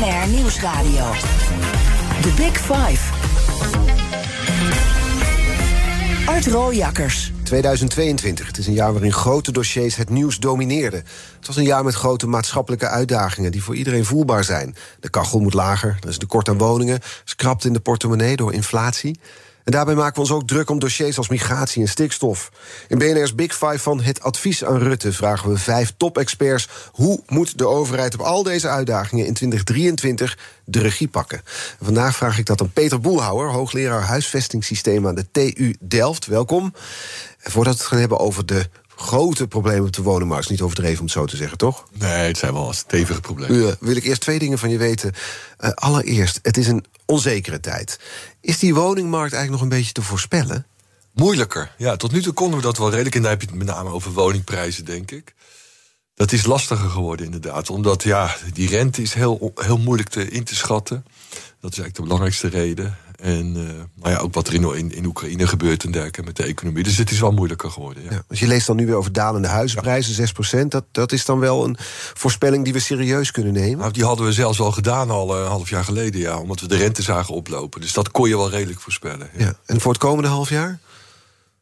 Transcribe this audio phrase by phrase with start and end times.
[0.00, 1.12] BNR Nieuwsradio.
[2.20, 3.12] The Big Five.
[6.26, 7.32] Art Rooijakkers.
[7.42, 8.46] 2022.
[8.46, 11.04] Het is een jaar waarin grote dossiers het nieuws domineerden.
[11.36, 14.76] Het was een jaar met grote maatschappelijke uitdagingen die voor iedereen voelbaar zijn.
[15.00, 19.20] De kachel moet lager, er is tekort aan woningen, scrapt in de portemonnee door inflatie.
[19.70, 22.50] En daarbij maken we ons ook druk om dossiers als migratie en stikstof.
[22.88, 26.68] In BNR's Big Five van het advies aan Rutte vragen we vijf top-experts...
[26.92, 31.38] hoe moet de overheid op al deze uitdagingen in 2023 de regie pakken?
[31.78, 33.50] En vandaag vraag ik dat aan Peter Boelhouwer...
[33.50, 36.26] hoogleraar huisvestingssysteem aan de TU Delft.
[36.26, 36.74] Welkom.
[37.38, 38.68] Voordat we het gaan hebben over de
[39.00, 40.50] grote problemen op de woningmarkt...
[40.50, 41.84] niet overdreven om het zo te zeggen, toch?
[41.92, 43.66] Nee, het zijn wel stevige problemen.
[43.66, 45.12] Ja, wil ik eerst twee dingen van je weten.
[45.60, 48.00] Uh, allereerst, het is een onzekere tijd.
[48.40, 50.66] Is die woningmarkt eigenlijk nog een beetje te voorspellen?
[51.12, 51.74] Moeilijker.
[51.76, 53.14] Ja, tot nu toe konden we dat wel redelijk.
[53.14, 55.34] En dan heb je het met name over woningprijzen, denk ik.
[56.14, 57.70] Dat is lastiger geworden, inderdaad.
[57.70, 61.04] Omdat ja, die rente is heel, heel moeilijk te, in te schatten.
[61.60, 62.96] Dat is eigenlijk de belangrijkste reden.
[63.20, 63.62] En uh,
[63.94, 66.82] nou ja, ook wat er in, in, Oekraïne gebeurt en dergelijke met de economie.
[66.82, 68.02] Dus het is wel moeilijker geworden.
[68.02, 68.10] Ja.
[68.12, 70.64] Ja, dus je leest dan nu weer over dalende huizenprijzen, ja.
[70.64, 70.66] 6%.
[70.68, 71.76] Dat, dat is dan wel een
[72.14, 73.78] voorspelling die we serieus kunnen nemen?
[73.78, 76.38] Nou, die hadden we zelfs al gedaan al een half jaar geleden, ja.
[76.38, 77.80] Omdat we de rente zagen oplopen.
[77.80, 79.30] Dus dat kon je wel redelijk voorspellen.
[79.36, 79.52] Ja.
[79.66, 80.78] En voor het komende half jaar?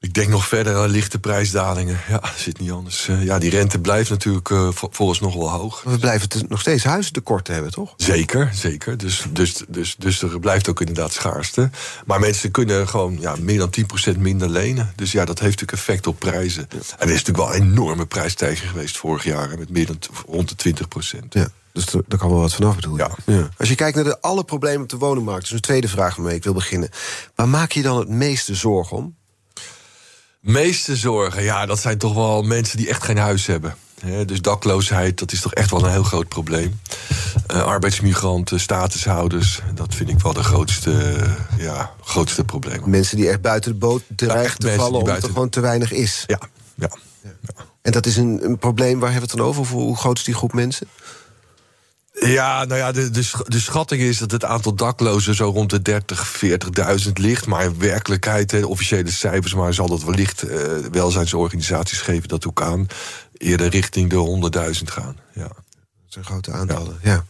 [0.01, 2.01] Ik denk nog verder lichte prijsdalingen.
[2.09, 3.09] Ja, zit niet anders.
[3.21, 5.83] Ja, die rente blijft natuurlijk uh, volgens nog wel hoog.
[5.83, 7.95] We blijven nog steeds huizentekorten hebben, toch?
[7.97, 8.99] Zeker, zeker.
[8.99, 11.71] Dus, dus, dus, dus er blijft ook inderdaad schaarste.
[12.07, 13.75] Maar mensen kunnen gewoon ja, meer dan
[14.15, 14.93] 10% minder lenen.
[14.97, 16.67] Dus ja, dat heeft natuurlijk effect op prijzen.
[16.71, 16.79] Ja.
[16.79, 19.59] En er is natuurlijk wel een enorme prijsstijging geweest vorig jaar...
[19.59, 20.75] met meer dan rond de
[21.17, 21.19] 20%.
[21.29, 21.49] Ja.
[21.73, 23.11] Dus daar kan wel wat vanaf bedoelen.
[23.27, 23.35] Ja.
[23.35, 23.49] Ja.
[23.57, 25.43] Als je kijkt naar de alle problemen op de woningmarkt...
[25.43, 26.91] dus een tweede vraag waarmee ik wil beginnen.
[27.35, 29.17] Waar maak je dan het meeste zorgen om?
[30.41, 33.75] Meeste zorgen, ja, dat zijn toch wel mensen die echt geen huis hebben.
[34.27, 36.80] dus dakloosheid, dat is toch echt wel een heel groot probleem.
[37.53, 41.17] Uh, arbeidsmigranten, statushouders, dat vind ik wel de grootste,
[41.58, 42.80] ja, grootste probleem.
[42.85, 46.24] Mensen die echt buiten de boot terecht te vallen omdat er gewoon te weinig is.
[46.27, 46.40] Ja,
[46.74, 46.90] ja.
[47.20, 47.30] ja.
[47.83, 49.77] En dat is een, een probleem, waar hebben we het dan over?
[49.77, 50.89] Hoe groot is die groep mensen?
[52.20, 55.83] Ja, nou ja, de, de, de, schatting is dat het aantal daklozen zo rond de
[55.83, 56.40] 30,
[57.06, 57.46] 40.000 ligt.
[57.46, 60.51] Maar in werkelijkheid, de officiële cijfers, maar zal dat wellicht uh,
[60.90, 62.86] welzijnsorganisaties geven dat ook aan.
[63.36, 65.17] Eerder richting de 100.000 gaan.
[65.33, 65.42] Ja.
[65.42, 66.98] Dat zijn grote aantallen.
[67.02, 67.11] Ja.
[67.11, 67.24] ja.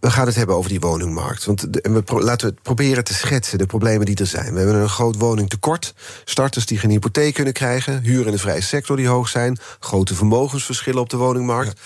[0.00, 1.44] We gaan het hebben over die woningmarkt.
[1.44, 4.52] Want de, we pro, laten we het proberen te schetsen, de problemen die er zijn.
[4.52, 5.94] We hebben een groot woningtekort.
[6.24, 8.00] Starters die geen hypotheek kunnen krijgen.
[8.02, 9.58] Huur in de vrije sector die hoog zijn.
[9.78, 11.78] Grote vermogensverschillen op de woningmarkt.
[11.78, 11.84] Ja.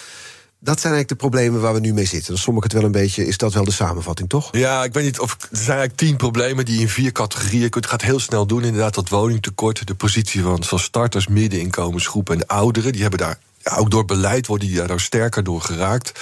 [0.61, 2.33] Dat zijn eigenlijk de problemen waar we nu mee zitten.
[2.33, 4.49] Dan som ik het wel een beetje, is dat wel de samenvatting, toch?
[4.53, 5.33] Ja, ik weet niet of.
[5.33, 7.85] Er zijn eigenlijk tien problemen die je in vier categorieën kunt.
[7.85, 8.65] Het gaat heel snel doen.
[8.65, 12.93] Inderdaad, dat woningtekort, de positie van, van starters, middeninkomensgroepen en ouderen.
[12.93, 16.13] Die hebben daar ja, ook door beleid worden die daar sterker door geraakt.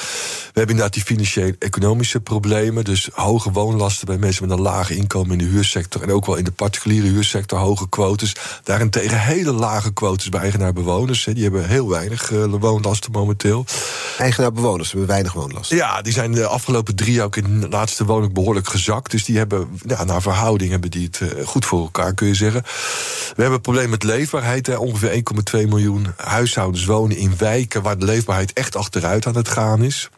[0.56, 2.84] We hebben inderdaad die financieel-economische problemen.
[2.84, 6.02] Dus hoge woonlasten bij mensen met een laag inkomen in de huursector.
[6.02, 8.36] En ook wel in de particuliere huursector hoge quotes.
[8.62, 11.24] Daarentegen hele lage quotes bij eigenaar-bewoners.
[11.24, 13.64] Die hebben heel weinig uh, woonlasten momenteel.
[14.18, 15.76] Eigenaar-bewoners hebben weinig woonlasten?
[15.76, 19.10] Ja, die zijn de afgelopen drie jaar ook in de laatste woning behoorlijk gezakt.
[19.10, 22.34] Dus die hebben, ja, naar verhouding hebben die het uh, goed voor elkaar, kun je
[22.34, 22.62] zeggen.
[22.62, 24.66] We hebben een probleem met leefbaarheid.
[24.66, 24.74] Hè.
[24.76, 25.22] Ongeveer
[25.62, 30.10] 1,2 miljoen huishoudens wonen in wijken waar de leefbaarheid echt achteruit aan het gaan is.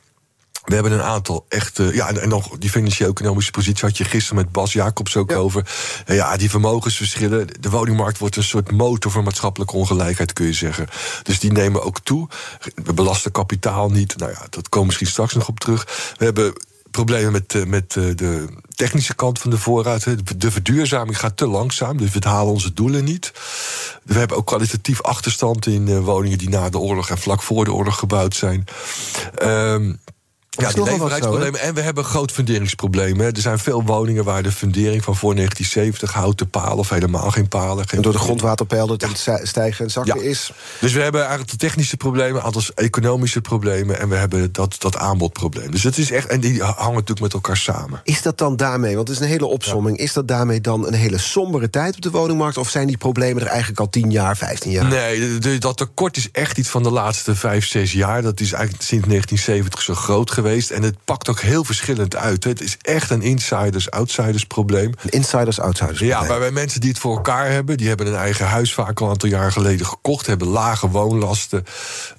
[0.69, 1.91] We hebben een aantal echte.
[1.95, 5.37] Ja, en, nog die financieel-economische positie had je gisteren met Bas Jacobs ook ja.
[5.37, 5.71] over.
[6.07, 7.47] Ja, die vermogensverschillen.
[7.61, 10.89] De woningmarkt wordt een soort motor voor maatschappelijke ongelijkheid, kun je zeggen.
[11.23, 12.29] Dus die nemen ook toe.
[12.75, 14.17] We belasten kapitaal niet.
[14.17, 16.13] Nou ja, dat komen misschien straks nog op terug.
[16.17, 16.53] We hebben
[16.91, 20.05] problemen met, met de technische kant van de voorraad.
[20.37, 23.33] De verduurzaming gaat te langzaam, dus we halen onze doelen niet.
[24.05, 27.73] We hebben ook kwalitatief achterstand in woningen die na de oorlog en vlak voor de
[27.73, 28.65] oorlog gebouwd zijn.
[29.43, 30.01] Um,
[30.59, 31.61] ja, die leefbaarheidsproblemen.
[31.61, 33.21] En we hebben een groot funderingsprobleem.
[33.21, 33.27] Hè.
[33.27, 37.49] Er zijn veel woningen waar de fundering van voor 1970 houten palen of helemaal geen
[37.49, 37.89] palen.
[37.89, 40.29] Geen en door de grondwaterpeil dat het stijgen en zakken ja.
[40.29, 40.53] is.
[40.81, 44.01] Dus we hebben eigenlijk de technische problemen, aantal economische problemen.
[44.01, 45.71] En we hebben dat, dat aanbodprobleem.
[45.71, 46.27] Dus het is echt.
[46.27, 48.01] En die hangen natuurlijk met elkaar samen.
[48.05, 49.99] Is dat dan daarmee, want het is een hele opsomming.
[49.99, 52.57] Is dat daarmee dan een hele sombere tijd op de woningmarkt?
[52.57, 54.89] Of zijn die problemen er eigenlijk al 10 jaar, 15 jaar?
[54.89, 58.23] Nee, dat tekort is echt iets van de laatste 5, 6 jaar.
[58.23, 60.47] Dat is eigenlijk sinds 1970 zo groot geweest.
[60.49, 62.45] En het pakt ook heel verschillend uit.
[62.45, 64.93] Het is echt een insiders-outsiders probleem.
[65.03, 67.77] Een insiders-outsiders Ja, maar bij mensen die het voor elkaar hebben...
[67.77, 70.27] die hebben een eigen huis vaak al een aantal jaar geleden gekocht...
[70.27, 71.65] hebben lage woonlasten.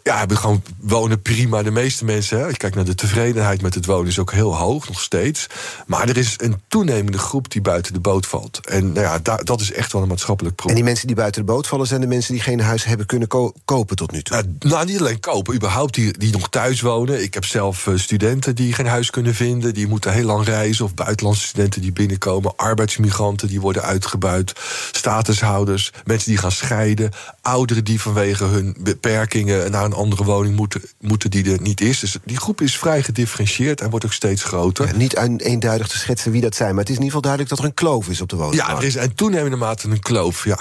[0.03, 1.63] Ja, hebben gewoon wonen prima.
[1.63, 4.07] De meeste mensen, hè, je kijkt naar de tevredenheid met het wonen...
[4.07, 5.47] is ook heel hoog, nog steeds.
[5.85, 8.59] Maar er is een toenemende groep die buiten de boot valt.
[8.65, 10.77] En nou ja, da dat is echt wel een maatschappelijk probleem.
[10.77, 11.87] En die mensen die buiten de boot vallen...
[11.87, 14.35] zijn de mensen die geen huis hebben kunnen ko kopen tot nu toe?
[14.35, 17.23] Nou, nou, niet alleen kopen, überhaupt die, die nog thuis wonen.
[17.23, 19.73] Ik heb zelf uh, studie studenten die geen huis kunnen vinden.
[19.73, 20.85] Die moeten heel lang reizen.
[20.85, 22.55] Of buitenlandse studenten die binnenkomen.
[22.55, 24.53] Arbeidsmigranten die worden uitgebuit.
[24.91, 25.91] Statushouders.
[26.05, 27.11] Mensen die gaan scheiden.
[27.41, 30.81] Ouderen die vanwege hun beperkingen naar een andere woning moeten.
[30.99, 31.99] moeten die er niet is.
[31.99, 34.87] Dus die groep is vrij gedifferentieerd en wordt ook steeds groter.
[34.87, 36.69] Ja, niet eenduidig te schetsen wie dat zijn.
[36.69, 38.71] Maar het is in ieder geval duidelijk dat er een kloof is op de woningmarkt.
[38.71, 40.43] Ja, er is en toenemende mate een kloof.
[40.43, 40.59] ja.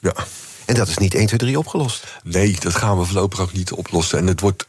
[0.00, 0.12] ja.
[0.68, 2.04] En dat is niet 1, 2, 3 opgelost.
[2.22, 4.18] Nee, dat gaan we voorlopig ook niet oplossen.
[4.18, 4.66] En het wordt,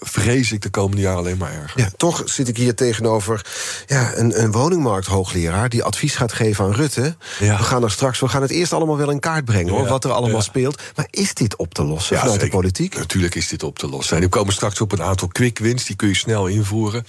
[0.00, 1.80] vrees ik, de komende jaren alleen maar erger.
[1.80, 3.46] Ja, toch zit ik hier tegenover
[3.86, 5.68] ja, een, een woningmarkthoogleraar...
[5.68, 7.16] die advies gaat geven aan Rutte.
[7.38, 7.56] Ja.
[7.56, 9.72] We gaan er straks, we gaan het eerst allemaal wel in kaart brengen...
[9.72, 10.82] hoor, wat er allemaal speelt.
[10.96, 12.96] Maar is dit op te lossen vanuit de politiek?
[12.96, 14.16] Natuurlijk is dit op te lossen.
[14.16, 17.06] En we komen straks op een aantal quick wins, die kun je snel invoeren.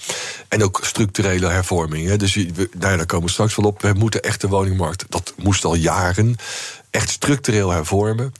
[0.48, 2.18] En ook structurele hervormingen.
[2.18, 3.82] Dus nou daar komen we straks wel op.
[3.82, 6.36] We moeten echt de woningmarkt, dat moest al jaren
[6.92, 8.32] echt structureel hervormen.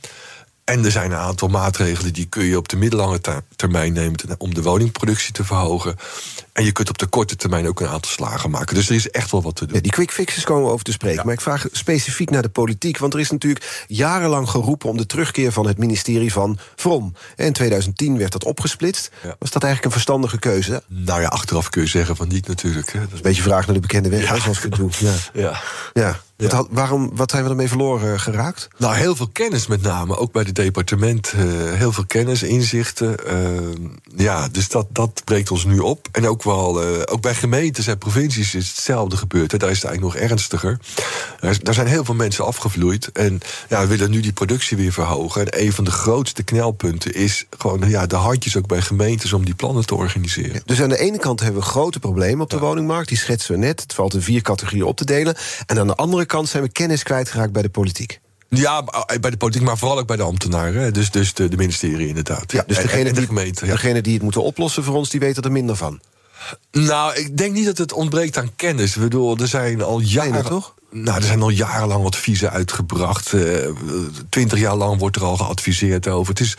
[0.65, 3.21] En er zijn een aantal maatregelen die kun je op de middellange
[3.57, 5.97] termijn nemen om de woningproductie te verhogen.
[6.53, 8.75] En je kunt op de korte termijn ook een aantal slagen maken.
[8.75, 9.75] Dus er is echt wel wat te doen.
[9.75, 11.25] Ja, die quick fixes komen we over te spreken.
[11.25, 12.99] Maar ik vraag specifiek naar de politiek.
[12.99, 17.15] Want er is natuurlijk jarenlang geroepen om de terugkeer van het ministerie van Vrom.
[17.37, 19.11] In 2010 werd dat opgesplitst.
[19.39, 20.83] Was dat eigenlijk een verstandige keuze?
[20.87, 22.93] Nou ja, achteraf kun je zeggen van niet natuurlijk.
[22.93, 23.01] Hè.
[23.01, 24.91] Dat is een beetje vraag naar de bekende weg, zoals ik het doe.
[25.33, 25.61] Ja.
[26.03, 26.21] ja.
[26.51, 26.57] Ja.
[26.57, 28.69] Wat, waarom, wat zijn we ermee verloren geraakt?
[28.79, 30.17] Nou, heel veel kennis met name.
[30.17, 31.33] Ook bij het departement.
[31.37, 31.43] Uh,
[31.73, 33.17] heel veel kennis, inzichten.
[33.27, 33.59] Uh,
[34.17, 36.09] ja, dus dat, dat breekt ons nu op.
[36.13, 39.53] En ook wel, uh, ook bij gemeentes en provincies is hetzelfde gebeurd.
[39.53, 39.59] Hè.
[39.59, 40.79] Daar is het eigenlijk nog ernstiger.
[41.63, 43.13] Daar, zijn heel veel mensen afgevloeid.
[43.13, 45.47] En ja, we willen nu die productie weer verhogen.
[45.47, 49.45] En een van de grootste knelpunten is gewoon ja, de handjes ook bij gemeentes om
[49.45, 50.63] die plannen te organiseren.
[50.65, 53.09] dus aan de ene kant hebben we grote problemen op de woningmarkt.
[53.09, 53.81] Die schetsen we net.
[53.81, 55.37] Het valt in vier categorieën op te delen.
[55.67, 58.21] En aan de andere kant zijn we kennis kwijtgeraakt bij de politiek.
[58.49, 58.85] Ja,
[59.21, 60.93] bij de politiek, maar vooral ook bij de ambtenaren.
[60.93, 62.53] Dus, dus de, de ministerie inderdaad.
[62.53, 63.73] Ja, dus degene, de gemeente, ja.
[63.73, 66.01] degene die het moeten oplossen voor ons, die weten er minder van.
[66.73, 68.95] Nou, ik denk niet dat het ontbreekt aan kennis.
[68.97, 70.45] Ik bedoel, er zijn al jaren...
[70.45, 70.75] toch?
[70.95, 73.33] Nou, er zijn al jarenlang adviezen uitgebracht.
[73.33, 73.43] Eh,
[74.29, 76.33] twintig jaar lang wordt er al geadviseerd over.
[76.33, 76.57] Het is,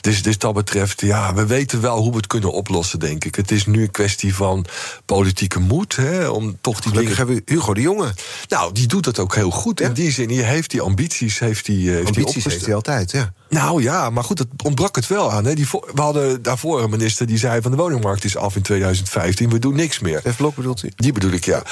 [0.00, 3.34] dus, dus dat betreft, ja, we weten wel hoe we het kunnen oplossen, denk ik.
[3.34, 4.66] Het is nu een kwestie van
[5.04, 5.96] politieke moed.
[5.96, 8.14] Hè, om toch die Gelukkig hebben we Hugo de Jonge.
[8.48, 9.80] Nou, die doet dat ook heel goed.
[9.80, 11.38] In die zin, hij heeft die ambities.
[11.38, 13.32] Heeft die, heeft ambities heeft hij altijd, ja.
[13.48, 15.44] Nou ja, maar goed, het ontbrak het wel aan.
[15.44, 15.54] Hè.
[15.54, 19.50] Die, we hadden daarvoor een minister die zei van de woningmarkt is af in 2015.
[19.50, 20.22] We doen niks meer.
[20.32, 20.90] F Blok bedoelt u?
[20.96, 21.62] Die bedoel ik, ja.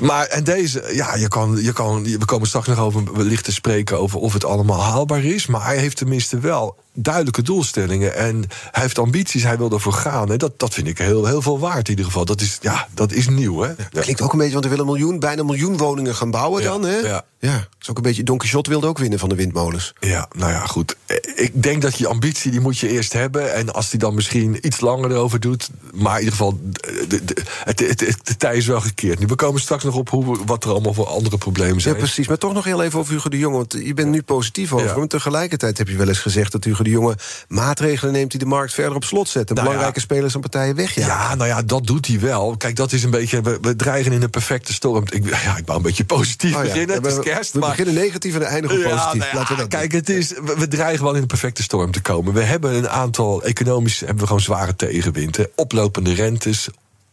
[0.00, 3.52] Maar en deze, ja, je kan, je kan, we komen straks nog over wellicht te
[3.52, 5.46] spreken over of het allemaal haalbaar is.
[5.46, 8.16] Maar hij heeft tenminste wel duidelijke doelstellingen.
[8.16, 10.32] En hij heeft ambities, hij wil ervoor gaan.
[10.32, 12.24] En dat, dat vind ik heel, heel veel waard in ieder geval.
[12.24, 13.60] Dat is, ja, dat is nieuw.
[13.60, 13.68] Hè?
[13.68, 16.30] Ja, klinkt ook een beetje, want we willen een miljoen, bijna een miljoen woningen gaan
[16.30, 16.82] bouwen dan.
[16.82, 16.96] Hè?
[16.96, 17.24] Ja.
[17.38, 18.22] ja, is ook een beetje.
[18.22, 19.92] Don Quixote wilde ook winnen van de windmolens.
[20.00, 20.96] Ja, nou ja, goed.
[21.34, 23.54] Ik denk dat je ambitie, die moet je eerst hebben.
[23.54, 25.70] En als die dan misschien iets langer erover doet.
[25.92, 29.18] Maar in ieder geval, de, de, de, het, het, de tij is wel gekeerd.
[29.18, 31.94] Nu, we komen straks nog op hoe, wat er allemaal voor andere problemen zijn.
[31.94, 32.28] Ja, precies.
[32.28, 33.56] Maar toch nog heel even over Hugo de Jonge.
[33.56, 35.08] Want je bent nu positief over hem.
[35.08, 37.16] Tegelijkertijd heb je wel eens gezegd dat Hugo de Jonge
[37.48, 39.54] maatregelen neemt die de markt verder op slot zetten.
[39.54, 41.12] Nou belangrijke spelers en partijen wegjagen.
[41.12, 42.56] Ja, nou ja, dat doet hij wel.
[42.56, 43.40] Kijk, dat is een beetje.
[43.60, 45.04] We, dreigen in een perfecte storm.
[45.10, 46.96] Ik, ja, ik wou een beetje positief oh beginnen.
[46.96, 47.52] Het is kerst.
[47.52, 47.68] We maar...
[47.68, 49.22] beginnen negatief en eindigen positief.
[49.22, 52.00] Nou Laten we dat kijk, het is, we, dreigen wel in een perfecte storm te
[52.00, 52.32] komen.
[52.32, 55.38] We hebben een aantal economisch hebben we gewoon zware tegenwind.
[55.54, 56.68] Oplopende rentes,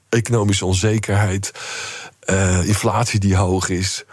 [0.10, 1.52] economische onzekerheid.
[2.32, 4.04] Uh, inflatie die hoog is,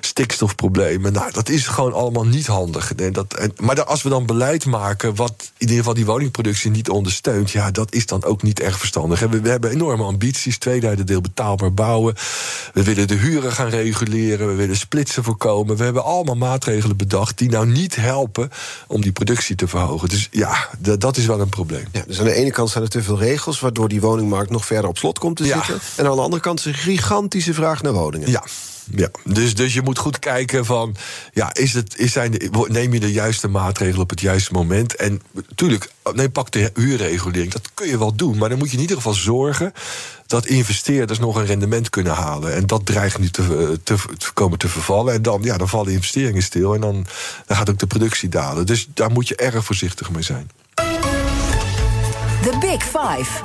[0.00, 1.12] stikstofproblemen.
[1.12, 2.94] Nou, dat is gewoon allemaal niet handig.
[2.94, 6.88] Dat, en, maar als we dan beleid maken wat in ieder geval die woningproductie niet
[6.88, 9.20] ondersteunt, ja, dat is dan ook niet erg verstandig.
[9.20, 12.14] We, we hebben enorme ambities, tweederde deel betaalbaar bouwen.
[12.72, 15.76] We willen de huren gaan reguleren, we willen splitsen voorkomen.
[15.76, 18.50] We hebben allemaal maatregelen bedacht die nou niet helpen
[18.86, 20.08] om die productie te verhogen.
[20.08, 20.68] Dus ja,
[20.98, 21.86] dat is wel een probleem.
[21.92, 24.66] Ja, dus aan de ene kant zijn er te veel regels, waardoor die woningmarkt nog
[24.66, 25.78] verder op slot komt te zitten.
[25.96, 28.30] En aan de andere kant is een gigantische vraag naar woningen.
[28.30, 28.44] Ja.
[28.90, 30.96] Ja, dus, dus je moet goed kijken van,
[31.32, 34.96] ja, is het, is zijn de, neem je de juiste maatregelen op het juiste moment?
[34.96, 38.74] En natuurlijk, neem pak de huurregulering, dat kun je wel doen, maar dan moet je
[38.76, 39.72] in ieder geval zorgen
[40.26, 42.54] dat investeerders nog een rendement kunnen halen.
[42.54, 45.14] En dat dreigt nu te, te, te komen te vervallen.
[45.14, 47.06] En dan, ja, dan vallen investeringen stil en dan,
[47.46, 48.66] dan gaat ook de productie dalen.
[48.66, 50.50] Dus daar moet je erg voorzichtig mee zijn.
[52.42, 53.42] The Big Five.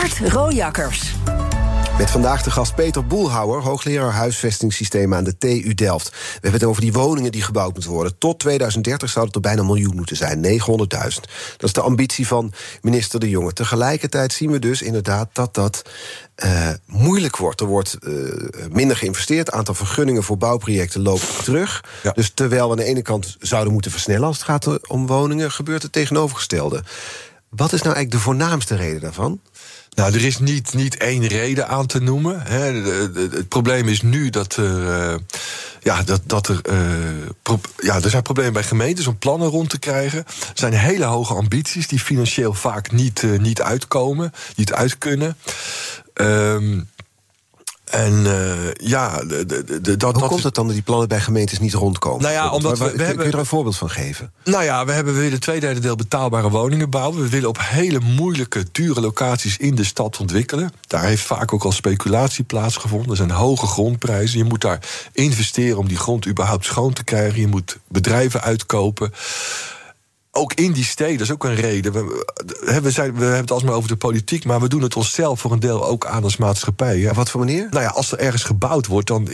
[0.00, 1.14] Art Rojakkers.
[1.98, 6.10] Met vandaag de gast Peter Boelhouwer, hoogleraar huisvestingssystemen aan de TU Delft.
[6.10, 8.18] We hebben het over die woningen die gebouwd moeten worden.
[8.18, 10.66] Tot 2030 zou het er bijna een miljoen moeten zijn, 900.000.
[11.56, 12.52] Dat is de ambitie van
[12.82, 13.52] minister De Jonge.
[13.52, 15.82] Tegelijkertijd zien we dus inderdaad dat dat
[16.44, 17.60] uh, moeilijk wordt.
[17.60, 18.32] Er wordt uh,
[18.70, 19.46] minder geïnvesteerd.
[19.46, 21.84] Het aantal vergunningen voor bouwprojecten loopt terug.
[22.14, 25.50] Dus terwijl we aan de ene kant zouden moeten versnellen als het gaat om woningen,
[25.50, 26.82] gebeurt het tegenovergestelde.
[27.50, 29.40] Wat is nou eigenlijk de voornaamste reden daarvan?
[29.94, 32.42] Nou, er is niet, niet één reden aan te noemen.
[32.42, 32.72] Hè.
[33.30, 34.88] Het probleem is nu dat er.
[34.88, 35.14] eh,
[35.82, 39.78] ja, dat, dat er, eh, ja, er zijn problemen bij gemeentes om plannen rond te
[39.78, 40.18] krijgen.
[40.18, 45.36] Er zijn hele hoge ambities die financieel vaak niet, eh, niet uitkomen, niet uit kunnen.
[46.14, 46.80] Ehm,
[47.90, 51.20] en eh, ja, de, de, de, dat, Hoe komt het dan dat die plannen bij
[51.20, 52.22] gemeentes niet rondkomen?
[52.22, 54.32] Nou ja, omdat we- kun- hebben- Kun je er een voorbeeld van geven?
[54.44, 57.22] Nou ja, we, hebben, we willen twee derde deel betaalbare woningen bouwen.
[57.22, 60.72] We willen op hele moeilijke, dure locaties in de stad ontwikkelen.
[60.86, 63.10] Daar heeft vaak ook al speculatie plaatsgevonden.
[63.10, 64.38] Er zijn hoge grondprijzen.
[64.38, 64.78] Je moet daar
[65.12, 67.40] investeren om die grond überhaupt schoon te krijgen.
[67.40, 69.12] Je moet bedrijven uitkopen.
[70.32, 71.92] Ook in die steden, dat is ook een reden.
[71.92, 72.24] We,
[72.82, 75.52] we, zijn, we hebben het alsmaar over de politiek, maar we doen het onszelf voor
[75.52, 76.98] een deel ook aan als maatschappij.
[76.98, 77.10] hè.
[77.10, 77.66] Op wat voor manier?
[77.70, 79.28] Nou ja, als er ergens gebouwd wordt, dan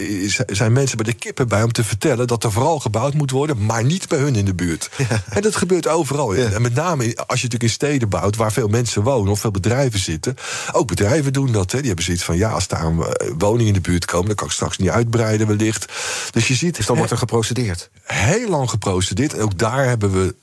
[0.47, 3.65] zijn mensen bij de kippen bij om te vertellen dat er vooral gebouwd moet worden,
[3.65, 4.91] maar niet bij hun in de buurt.
[5.29, 6.35] En dat gebeurt overal.
[6.35, 6.51] Ja.
[6.51, 9.51] En met name als je natuurlijk in steden bouwt waar veel mensen wonen of veel
[9.51, 10.37] bedrijven zitten.
[10.73, 11.73] Ook bedrijven doen dat.
[11.73, 11.79] Hè.
[11.79, 14.37] Die hebben zoiets van: ja, als daar een eh, woning in de buurt komen, dan
[14.37, 15.93] kan ik straks niet uitbreiden, wellicht.
[16.31, 16.77] Dus je ziet.
[16.77, 17.91] Dus dan wordt er geprocedeerd.
[18.03, 19.35] Heel lang geprocedeerd.
[19.35, 20.35] En ook daar hebben we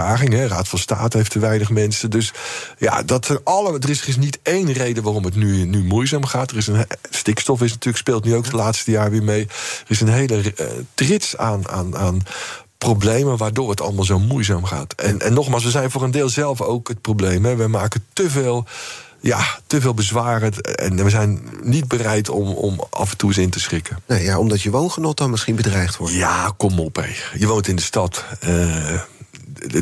[0.00, 0.32] vertraging.
[0.32, 0.46] Hè.
[0.46, 2.10] Raad van State heeft te weinig mensen.
[2.10, 2.32] Dus
[2.78, 6.50] ja, dat er, alle, er is, niet één reden waarom het nu, nu moeizaam gaat.
[6.50, 9.42] Er is een, stikstof is natuurlijk, speelt nu ook het laatste jaar weer mee.
[9.42, 12.22] Er is een hele eh, trits aan, aan, aan
[12.78, 14.92] problemen waardoor het allemaal zo moeizaam gaat.
[14.92, 17.44] En, en nogmaals, we zijn voor een deel zelf ook het probleem.
[17.44, 17.56] Hè.
[17.56, 18.66] We maken te veel.
[19.22, 20.52] Ja, te veel bezwaren.
[20.60, 23.98] En we zijn niet bereid om, om af en toe eens in te schrikken.
[24.06, 26.14] Nee, ja, omdat je woongenot dan misschien bedreigd wordt.
[26.14, 27.38] Ja, kom op, hé.
[27.38, 28.24] Je woont in de stad.
[28.40, 29.00] Eh,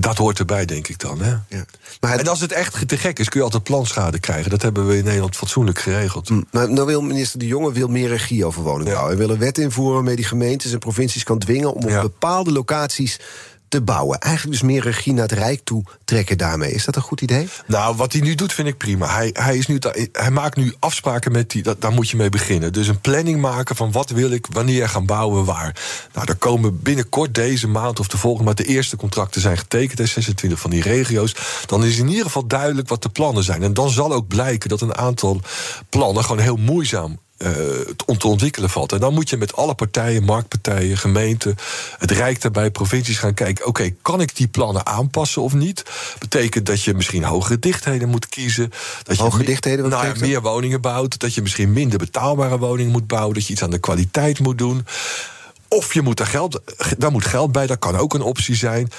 [0.00, 1.20] dat hoort erbij, denk ik dan.
[1.20, 1.30] Hè?
[1.30, 1.64] Ja.
[2.00, 4.50] Maar het- En als het echt te gek is, kun je altijd planschade krijgen.
[4.50, 6.30] Dat hebben we in Nederland fatsoenlijk geregeld.
[6.30, 9.00] Mm, Nou, nou wil minister De Jonge wil meer regie over woningbouw.
[9.00, 9.06] Ja.
[9.06, 12.00] Hij wil een wet invoeren waarmee die gemeentes en provincies kan dwingen om op Ja.
[12.02, 13.20] bepaalde locaties
[13.69, 14.19] te bouwen.
[14.19, 16.73] Eigenlijk dus meer regie naar het Rijk toe trekken daarmee.
[16.73, 17.49] Is dat een goed idee?
[17.67, 19.15] Nou, wat hij nu doet, vind ik prima.
[19.15, 19.79] Hij, hij, is nu,
[20.13, 21.65] hij maakt nu afspraken met die.
[21.79, 22.73] Daar moet je mee beginnen.
[22.73, 25.77] Dus een planning maken van wat wil ik, wanneer gaan bouwen, waar.
[26.15, 28.57] Nou, daar komen binnenkort deze maand of de volgende maand.
[28.57, 29.99] de eerste contracten zijn getekend.
[29.99, 31.35] hè, 26 van die regio's.
[31.67, 33.63] Dan is in ieder geval duidelijk wat de plannen zijn.
[33.63, 35.41] En dan zal ook blijken dat een aantal
[35.89, 37.19] plannen gewoon heel moeizaam
[38.07, 38.92] om te ontwikkelen valt.
[38.92, 41.57] En dan moet je met alle partijen, marktpartijen, gemeenten,
[41.99, 43.66] het Rijk daarbij, provincies gaan kijken.
[43.66, 45.83] Oké, kan ik die plannen aanpassen of niet?
[46.18, 48.73] Betekent dat je misschien hogere dichtheden moet kiezen.
[49.02, 51.18] Dat je Hogere dichtheden, nou ja, meer woningen bouwt.
[51.18, 53.35] Dat je misschien minder betaalbare woningen moet bouwen.
[53.35, 54.87] Dat je iets aan de kwaliteit moet doen.
[55.68, 56.61] Of je moet daar geld,
[56.99, 58.90] daar moet geld bij, dat kan ook een optie zijn.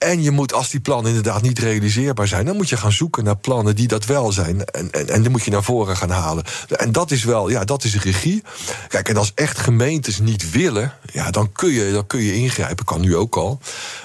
[0.00, 3.24] En je moet, als die plannen inderdaad niet realiseerbaar zijn, dan moet je gaan zoeken
[3.24, 4.64] naar plannen die dat wel zijn.
[4.64, 6.44] En, en, en die moet je naar voren gaan halen.
[6.76, 8.42] En dat is wel, ja, dat is regie.
[8.88, 12.84] Kijk, en als echt gemeentes niet willen, ja, dan kun je, dan kun je ingrijpen.
[12.84, 13.60] Kan nu ook al.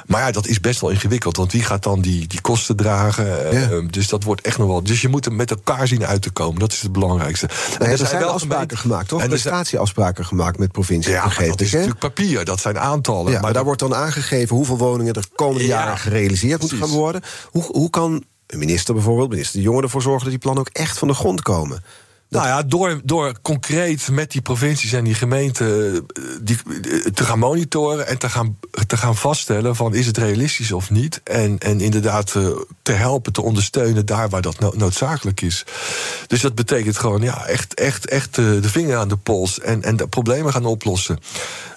[0.05, 1.37] Maar ja, dat is best wel ingewikkeld.
[1.37, 3.25] Want wie gaat dan die, die kosten dragen?
[3.25, 3.69] Ja.
[3.69, 4.83] Eh, Dus dat wordt echt nog wel.
[4.83, 6.59] Dus je moet er met elkaar zien uit te komen.
[6.59, 7.45] Dat is het belangrijkste.
[7.79, 9.21] Nou, er er zijn, wel afspraken gemeenten- gemaakt, toch?
[9.21, 11.11] Er Prestatieafspraken gemaakt met provincies.
[11.13, 12.45] ja, maar dat is natuurlijk papier.
[12.45, 13.31] Dat zijn aantallen.
[13.31, 16.89] Ja, maar daar wordt dan aangegeven hoeveel woningen er komende Ja, jaren gerealiseerd moeten gaan
[16.89, 17.21] worden.
[17.51, 20.73] Hoe, hoe kan een minister bijvoorbeeld, minister De Jonge, ervoor zorgen dat die plannen ook
[20.73, 21.83] echt van de grond komen?
[22.29, 26.01] Nou ja, door, door concreet met die provincies en die gemeenten eh,
[26.41, 30.71] die, eh, te gaan monitoren en te gaan, te gaan vaststellen van is het realistisch
[30.71, 31.21] of niet.
[31.23, 32.47] En, en inderdaad eh,
[32.81, 35.65] te helpen, te ondersteunen daar waar dat no- noodzakelijk is.
[36.27, 39.95] Dus dat betekent gewoon ja, echt, echt, echt de vinger aan de pols en, en
[39.95, 41.19] de problemen gaan oplossen.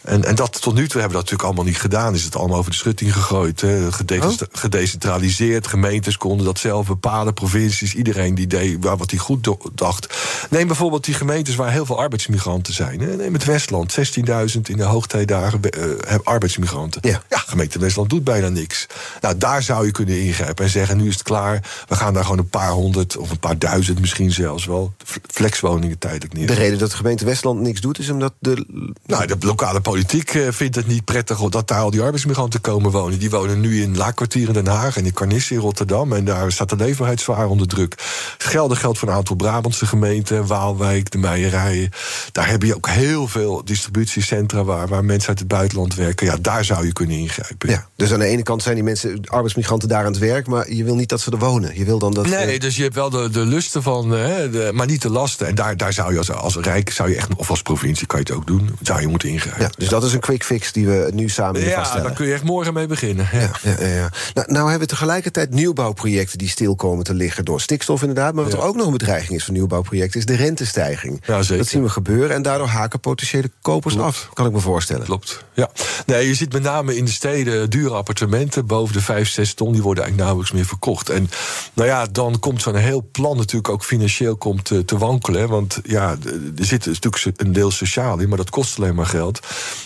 [0.08, 2.14] En, en dat tot nu toe hebben we dat natuurlijk allemaal niet gedaan.
[2.14, 3.60] Is het allemaal over de schutting gegooid.
[3.60, 3.92] Hè?
[3.92, 5.66] Gedecent- Gedecentraliseerd.
[5.66, 7.34] Gemeentes konden dat zelf bepalen.
[7.34, 10.14] Provincies, iedereen die deed wat hij goed dacht.
[10.50, 13.00] Neem bijvoorbeeld die gemeentes waar heel veel arbeidsmigranten zijn.
[13.00, 13.16] Hè?
[13.16, 13.96] Neem het Westland.
[13.98, 17.00] 16.000 in de hoogtijdagen eh, hebben arbeidsmigranten.
[17.08, 17.22] Ja.
[17.46, 18.86] gemeente Westland doet bijna niks.
[19.20, 21.84] Nou, daar zou je kunnen ingrijpen en zeggen: nu is het klaar.
[21.88, 24.92] We gaan daar gewoon een paar honderd of een paar duizend misschien zelfs wel.
[25.26, 26.46] Flexwoningen tijdelijk neer.
[26.46, 28.66] De reden dat de gemeente Westland niks doet, is omdat de.
[29.06, 32.90] Nou, de lokale politiek eh, vindt het niet prettig dat daar al die arbeidsmigranten komen
[32.90, 33.18] wonen.
[33.18, 36.12] Die wonen nu in Laakkwartier in Den Haag en in Carnissen in Rotterdam.
[36.12, 37.94] En daar staat de leefbaarheid zwaar onder druk.
[38.38, 41.90] Gelden geldt voor een aantal Brabantse gemeenten, Waalwijk, de Meijerijen.
[42.32, 46.26] Daar heb je ook heel veel distributiecentra waar, waar mensen uit het buitenland werken.
[46.26, 47.70] Ja, daar zou je kunnen ingrijpen.
[47.70, 50.72] Ja, dus aan de ene kant zijn die mensen, arbeidsmigranten, daar aan het werk, maar
[50.72, 51.78] je wil niet dat ze er wonen.
[51.78, 52.26] Je wil dan dat.
[52.26, 55.46] Nee, eh, dus je hebt wel de, de lusten van, eh, maar niet de lasten.
[55.46, 58.18] En daar, daar zou je als, als Rijk, zou je echt, of als provincie kan
[58.18, 59.62] je het ook doen, zou je moeten ingrijpen.
[59.62, 62.06] ja, dus Dus dat is een quick fix die we nu samen ja, vaststellen.
[62.06, 63.28] daar kun je echt morgen mee beginnen.
[63.32, 63.50] Ja.
[63.62, 64.10] Ja, ja, ja.
[64.34, 68.34] Nou, nou hebben we tegelijkertijd nieuwbouwprojecten die stil komen te liggen door stikstof inderdaad.
[68.34, 68.58] Maar wat Ja.
[68.58, 71.22] er ook nog een bedreiging is voor nieuwbouwprojecten is de rentestijging.
[71.26, 71.56] Ja, zeker.
[71.56, 74.08] Dat zien we gebeuren en daardoor haken potentiële kopers Klopt.
[74.08, 75.04] af, kan ik me voorstellen.
[75.04, 75.44] Klopt.
[75.54, 75.70] Ja.
[76.06, 79.72] Nee, je ziet met name in de steden dure appartementen boven de 5, 6 ton,
[79.72, 81.08] die worden eigenlijk nauwelijks meer verkocht.
[81.10, 81.30] En
[81.74, 85.40] nou ja, dan komt zo'n heel plan natuurlijk ook financieel komt te, te wankelen.
[85.40, 85.46] hè.
[85.46, 86.16] Want ja,
[86.58, 89.40] er zit natuurlijk een deel sociaal in, maar dat kost alleen maar geld.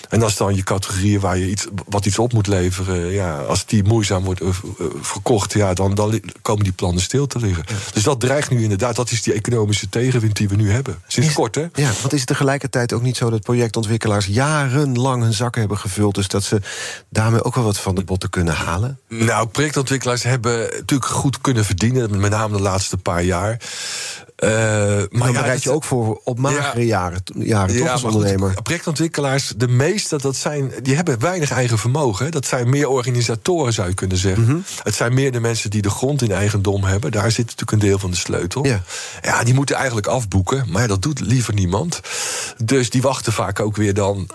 [0.08, 3.66] En als dan je categorieën waar je iets, wat iets op moet leveren, ja, als
[3.66, 7.64] die moeizaam wordt eh, eh, verkocht, ja, dan, dan komen die plannen stil te liggen.
[7.92, 11.02] Dus dat dreigt nu inderdaad, dat is die economische tegenwind die we nu hebben.
[11.06, 11.66] Sinds Is- kort, hè?
[11.74, 16.14] Ja, want is het tegelijkertijd ook niet zo dat projectontwikkelaars jarenlang hun zakken hebben gevuld,
[16.14, 16.60] dus dat ze
[17.08, 18.98] daarmee ook wel wat van de botten kunnen halen?
[19.08, 23.60] Nou, projectontwikkelaars hebben natuurlijk goed kunnen verdienen, met name de laatste paar jaar.
[24.42, 26.86] Eh, Maar dan bereid je ook voor op magere Ja.
[26.86, 28.62] jaren, jaren toch als maar goed, ondernemer.
[28.62, 32.24] projectontwikkelaars, de meeste, dat zijn, die hebben weinig eigen vermogen.
[32.24, 32.30] hè.
[32.30, 34.42] Dat zijn meer organisatoren, zou je kunnen zeggen.
[34.44, 34.56] Mhm.
[34.82, 37.10] Het zijn meer de mensen die de grond in eigendom hebben.
[37.12, 38.66] Daar zit natuurlijk een deel van de sleutel.
[38.66, 38.82] Ja.
[39.22, 40.64] ja, die moeten eigenlijk afboeken.
[40.68, 42.00] Maar dat doet liever niemand.
[42.64, 44.26] Dus die wachten vaak ook weer dan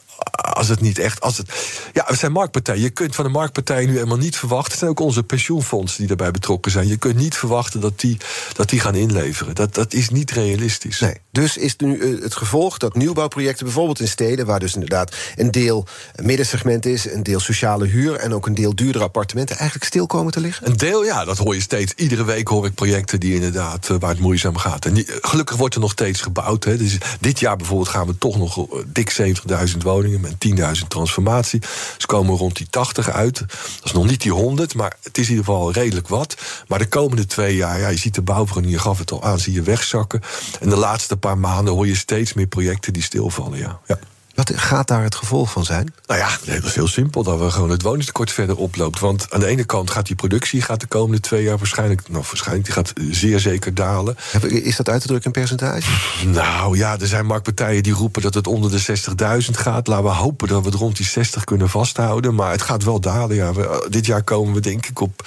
[0.58, 1.22] als het niet echt.
[1.22, 1.52] Als het,
[1.94, 2.82] ja, het zijn marktpartijen.
[2.82, 4.72] Je kunt van de marktpartij nu helemaal niet verwachten.
[4.72, 6.88] Het zijn ook onze pensioenfondsen die daarbij betrokken zijn.
[6.88, 8.18] Je kunt niet verwachten dat die,
[8.54, 9.56] dat die gaan inleveren.
[9.56, 11.00] Dat, dat is niet realistisch.
[11.00, 11.18] Nee.
[11.32, 15.52] Dus is nu eh, het gevolg dat nieuwbouwprojecten, bijvoorbeeld in steden, waar dus inderdaad een
[15.52, 20.06] deel middensegment is, een deel sociale huur en ook een deel duurdere appartementen, eigenlijk stil
[20.06, 20.68] komen te liggen?
[20.68, 21.94] Een deel, ja, dat hoor je steeds.
[21.94, 24.86] Iedere week hoor ik projecten die inderdaad, eh, waar het moeizaam gaat.
[24.86, 26.64] En gelukkig wordt er nog steeds gebouwd.
[26.64, 26.78] Hè.
[26.78, 30.36] Dus dit jaar bijvoorbeeld gaan we toch nog eh, dik 70.000 woningen met
[30.80, 31.62] 10.000 transformatie.
[31.98, 33.40] Ze komen rond die 80 uit.
[33.40, 33.50] Dat
[33.84, 36.36] is nog niet die 100, maar het is in ieder geval redelijk wat.
[36.68, 39.40] Maar de komende twee jaar, ja, je ziet de bouwvergunning, je gaf het al aan,
[39.40, 40.22] zie je wegzakken.
[40.60, 43.80] En de laatste paar maanden hoor je steeds meer projecten die stilvallen, ja.
[43.88, 44.00] ja.
[44.38, 45.94] Wat gaat daar het gevolg van zijn?
[46.06, 47.24] Nou ja, nee, dat is heel simpel.
[47.24, 49.00] Dat we gewoon het woningstekort verder oploopt.
[49.00, 52.10] Want aan de ene kant gaat die productie gaat de komende twee jaar waarschijnlijk...
[52.10, 54.17] nou, waarschijnlijk, die gaat zeer zeker dalen.
[54.48, 55.89] Is dat uit te drukken in percentage?
[56.27, 59.00] Nou ja, er zijn marktpartijen die roepen dat het onder de
[59.46, 59.88] 60.000 gaat.
[59.88, 62.36] Laten we hopen dat we het rond die 60 kunnen vasthouden.
[62.36, 63.53] Maar het gaat wel dalen, ja.
[63.53, 65.25] We- dit jaar komen we denk ik op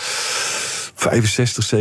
[1.00, 1.72] 65,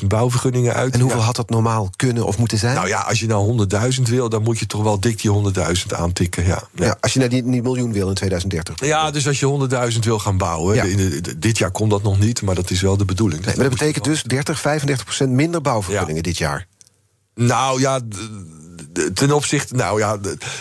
[0.00, 0.94] 67.000 bouwvergunningen uit.
[0.94, 2.74] En hoeveel had dat normaal kunnen of moeten zijn?
[2.74, 5.86] Nou ja, als je nou 100.000 wil, dan moet je toch wel dik die 100.000
[5.96, 6.62] aantikken, ja.
[6.74, 6.84] ja.
[6.84, 8.86] Ja, als je naar die, die miljoen wil in 2030.
[8.86, 10.74] Ja, dus als je 100.000 wil gaan bouwen.
[10.74, 10.82] Ja.
[10.84, 13.44] in de- de- dit jaar komt dat nog niet, maar dat is wel de bedoeling.
[13.44, 16.66] Nee, maar dat betekent dus 30, 35 procent minder bouwvergunningen dit jaar.
[17.34, 18.00] Nou ja,
[19.14, 19.74] ten opzichte.
[19.74, 20.18] Nou ja,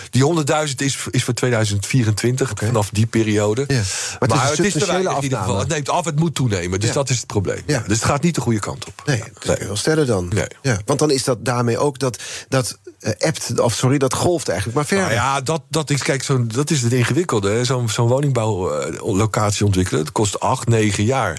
[0.10, 3.64] die 100.000 is, is voor 2024, vanaf die periode.
[3.68, 3.82] Ja.
[4.20, 5.16] Maar het is te in ieder geval.
[5.16, 5.60] afname.
[5.60, 6.80] Het neemt af, het moet toenemen.
[6.80, 6.96] Dus Ja.
[6.96, 7.62] dat is het probleem.
[7.66, 7.84] Ja.
[7.88, 9.02] Dus het gaat niet de goede kant op.
[9.06, 10.28] Nee, dat kun je wel stellen dan.
[10.34, 10.48] Nee.
[10.62, 14.48] Ja, want dan is dat daarmee ook dat, dat eh, appt, of sorry, dat golft
[14.48, 15.06] eigenlijk maar verder.
[15.06, 17.66] Nou ja, dat, dat is, kijk, zo'n dat is het ingewikkelde.
[17.66, 21.38] Zo'n zo'n woningbouwlocatie ontwikkelen, dat kost acht, negen jaar.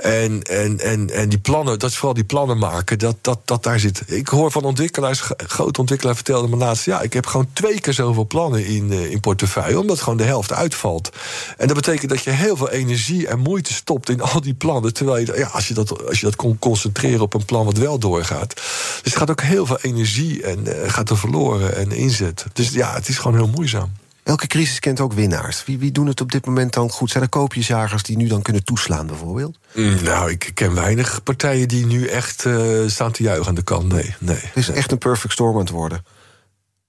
[0.00, 3.62] En, en, en, en die plannen, dat is vooral die plannen maken, dat, dat, dat
[3.62, 4.02] daar zit.
[4.06, 6.84] Ik hoor van ontwikkelaars, grote ontwikkelaar vertelde me laatst...
[6.84, 9.80] ja, ik heb gewoon twee keer zoveel plannen in, eh, in portefeuille...
[9.80, 11.10] omdat gewoon de helft uitvalt.
[11.56, 14.92] En dat betekent dat je heel veel energie en moeite stopt in al die plannen...
[14.92, 17.76] terwijl je, ja, als je dat, als je dat kon concentreren op een plan wat
[17.76, 18.54] wel doorgaat...
[18.54, 22.44] dus het gaat ook heel veel energie en eh, gaat er verloren en inzet.
[22.52, 23.92] Dus ja, het is gewoon heel moeizaam.
[24.28, 25.64] Elke crisis kent ook winnaars.
[25.64, 27.10] Wie, wie doen het op dit moment dan goed?
[27.10, 29.58] Zijn er koopjesjagers die nu dan kunnen toeslaan bijvoorbeeld?
[30.02, 32.54] Nou, ik ken weinig partijen die nu echt eh,
[32.86, 33.92] staan te juichen aan de kant.
[33.92, 34.36] Nee, nee.
[34.36, 36.04] Het is echt een perfect storm aan het worden.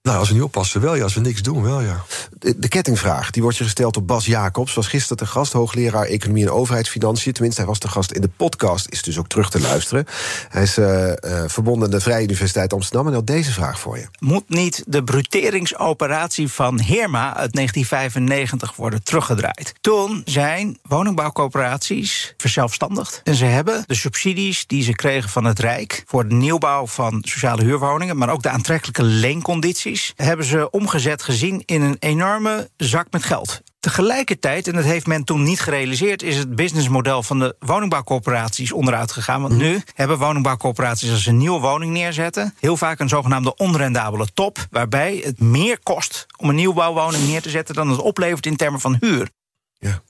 [0.02, 1.02] Nou, als we niet oppassen, wel ja.
[1.02, 2.04] Als we niks doen, wel ja.
[2.38, 4.74] De, de kettingvraag die wordt je gesteld door Bas Jacobs.
[4.74, 7.32] Was gisteren te gast, hoogleraar Economie en Overheidsfinanciën.
[7.32, 10.06] Tenminste, hij was te gast in de podcast, is dus ook terug te luisteren.
[10.48, 13.98] Hij is eh, eh, verbonden aan de Vrije Universiteit Amsterdam en had deze vraag voor
[13.98, 14.06] je.
[14.18, 19.72] Moet niet de bruteringsoperatie van Heerma uit 1995 worden teruggedraaid?
[19.80, 23.20] Toen zijn woningbouwcoöperaties verzelfstandigd.
[23.24, 26.02] En ze hebben de subsidies die ze kregen van het Rijk...
[26.06, 28.16] voor de nieuwbouw van sociale huurwoningen...
[28.16, 29.88] maar ook de aantrekkelijke leencondities...
[30.16, 33.60] hebben ze omgezet gezien in een enorme zak met geld.
[33.80, 39.12] Tegelijkertijd, en dat heeft men toen niet gerealiseerd, is het businessmodel van de woningbouwcoöperaties onderuit
[39.12, 39.42] gegaan.
[39.42, 44.26] Want nu hebben woningbouwcoöperaties als ze een nieuwe woning neerzetten, heel vaak een zogenaamde onrendabele
[44.34, 48.56] top, waarbij het meer kost om een nieuwbouwwoning neer te zetten dan het oplevert in
[48.56, 49.30] termen van huur.
[49.78, 50.02] Ja.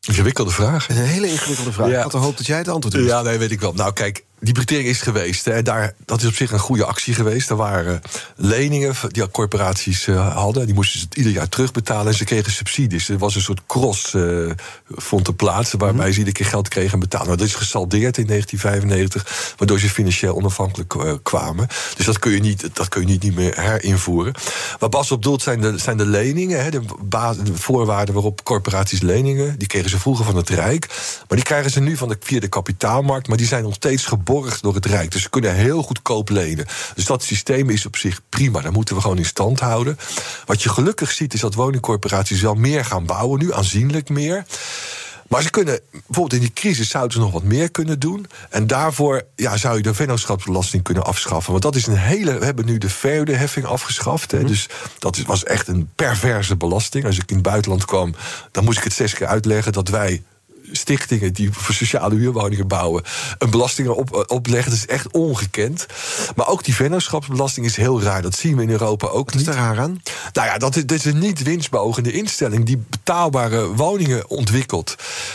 [0.00, 0.88] Ingewikkelde vraag.
[0.88, 1.88] Een hele ingewikkelde vraag.
[1.88, 1.96] Ja.
[1.96, 3.08] Ik had gehoopt dat jij het antwoord wist.
[3.08, 3.72] Ja, nee, weet ik wel.
[3.72, 5.44] Nou, kijk, die budgettering is geweest.
[5.44, 5.62] Hè.
[5.62, 7.50] Daar, dat is op zich een goede actie geweest.
[7.50, 8.00] Er waren
[8.36, 10.66] leningen die corporaties uh, hadden.
[10.66, 12.06] Die moesten ze ieder jaar terugbetalen.
[12.06, 13.08] En ze kregen subsidies.
[13.08, 14.50] Er was een soort cross uh,
[14.88, 15.78] vond te plaatsen...
[15.78, 16.12] waarbij mm.
[16.12, 17.26] ze iedere keer geld kregen en betalen.
[17.26, 19.54] Nou, dat is gesaldeerd in 1995...
[19.56, 21.66] waardoor ze financieel onafhankelijk uh, kwamen.
[21.96, 24.34] Dus dat kun je niet, dat kun je niet, niet meer herinvoeren.
[24.78, 26.62] Wat Bas op doelt zijn de, zijn de leningen.
[26.64, 26.80] Hè, de,
[27.42, 29.58] de, voorwaarden waarop corporaties leningen...
[29.58, 30.86] die kregen ze vroeger van het Rijk.
[31.28, 33.28] Maar die krijgen ze nu van de, via de kapitaalmarkt.
[33.28, 35.10] Maar die zijn nog steeds gebonden geborgd door het Rijk.
[35.10, 36.66] Dus ze kunnen heel goedkoop lenen.
[36.94, 38.60] Dus dat systeem is op zich prima.
[38.60, 39.98] Dat moeten we gewoon in stand houden.
[40.44, 44.44] Wat je gelukkig ziet is dat woningcorporaties wel meer gaan bouwen nu, aanzienlijk meer.
[45.28, 48.26] Maar ze kunnen, bijvoorbeeld in die crisis zouden ze nog wat meer kunnen doen.
[48.50, 51.50] En daarvoor ja, zou je de vennootschapsbelasting kunnen afschaffen.
[51.50, 52.38] Want dat is een hele.
[52.38, 54.30] We hebben nu de verhuurderheffing afgeschaft.
[54.30, 54.46] Hè, mhm.
[54.46, 57.04] Dus dat was echt een perverse belasting.
[57.04, 58.14] Als ik in het buitenland kwam,
[58.50, 60.22] dan moest ik het zes keer uitleggen dat wij
[60.72, 63.02] stichtingen die voor sociale huurwoningen bouwen
[63.38, 64.70] een belasting op, eh, opleggen.
[64.70, 65.86] Dat is echt ongekend.
[66.36, 68.22] Maar ook die vennootschapsbelasting is heel raar.
[68.22, 70.02] Dat zien we in Europa ook Wat is raar aan?
[70.32, 74.94] Nou ja, dat is, dat is een niet winstbeogende instelling die betaalbare woningen ontwikkelt.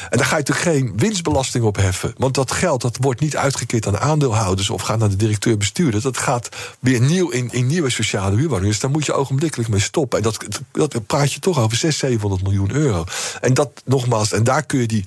[0.10, 2.14] En daar ga je toch geen winstbelasting op heffen.
[2.18, 6.02] Want dat geld dat wordt niet uitgekeerd aan aandeelhouders of gaat naar de directeur-bestuurder.
[6.02, 8.70] Dat gaat weer nieuw in, in nieuwe sociale huurwoningen.
[8.70, 10.18] Dus daar moet je ogenblikkelijk mee stoppen.
[10.18, 13.04] En dat, dat praat je toch over 600, 700 miljoen euro.
[13.42, 15.04] En dat nogmaals, en daar kun je die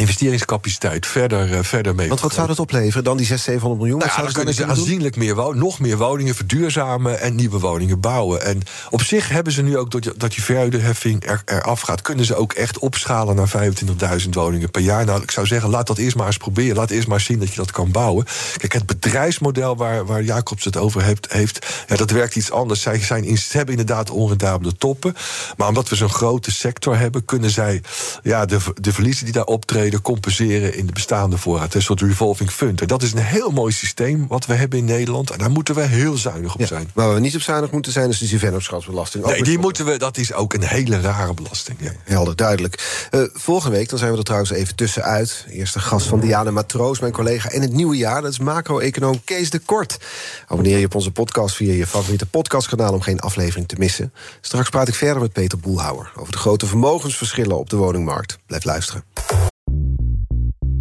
[0.00, 2.08] investeringscapaciteit verder, uh, verder mee.
[2.08, 3.04] Want wat zou dat opleveren?
[3.04, 3.98] Dan die 600, 700 miljoen?
[3.98, 8.42] Nou ja, dan kunnen ze aanzienlijk meer nog meer woningen verduurzamen en nieuwe woningen bouwen.
[8.42, 12.34] En op zich hebben ze nu ook, dat die verhuurderheffing er, eraf gaat, kunnen ze
[12.34, 13.72] ook echt opschalen naar
[14.22, 15.04] 25.000 woningen per jaar.
[15.04, 16.76] Nou, ik zou zeggen, laat dat eerst maar eens proberen.
[16.76, 18.24] Laat eerst maar zien dat je dat kan bouwen.
[18.56, 22.80] Kijk, het bedrijfsmodel waar, waar Jacobs het over heeft, heeft ja, dat werkt iets anders.
[22.80, 25.14] Zij zijn hebben inderdaad onrendabele toppen.
[25.56, 27.82] Maar omdat we zo'n grote sector hebben, kunnen zij
[28.22, 31.74] ja, de, de verliezen die daar optreden compenseren in de bestaande voorraad.
[31.74, 32.80] Een soort revolving fund.
[32.80, 35.30] En dat is een heel mooi systeem wat we hebben in Nederland.
[35.30, 36.90] En daar moeten we heel zuinig op zijn.
[36.94, 39.24] Waar we niet op zuinig moeten zijn, is die vennootschapsbelasting.
[39.24, 41.78] Nee, die moeten we, dat is ook een hele rare belasting.
[41.80, 41.92] Ja.
[42.04, 43.08] Helder, duidelijk.
[43.10, 45.46] Uh, volgende week, dan zijn we er trouwens even tussenuit.
[45.50, 47.48] Eerste gast van Diana Matroos, mijn collega.
[47.48, 49.98] En het nieuwe jaar, dat is macro-econoom Kees de Kort.
[50.46, 52.92] Abonneer je op onze podcast via je favoriete podcastkanaal...
[52.92, 54.12] om geen aflevering te missen.
[54.40, 56.12] Straks praat ik verder met Peter Boelhouwer...
[56.16, 58.38] over de grote vermogensverschillen op de woningmarkt.
[58.46, 59.04] Blijf luisteren.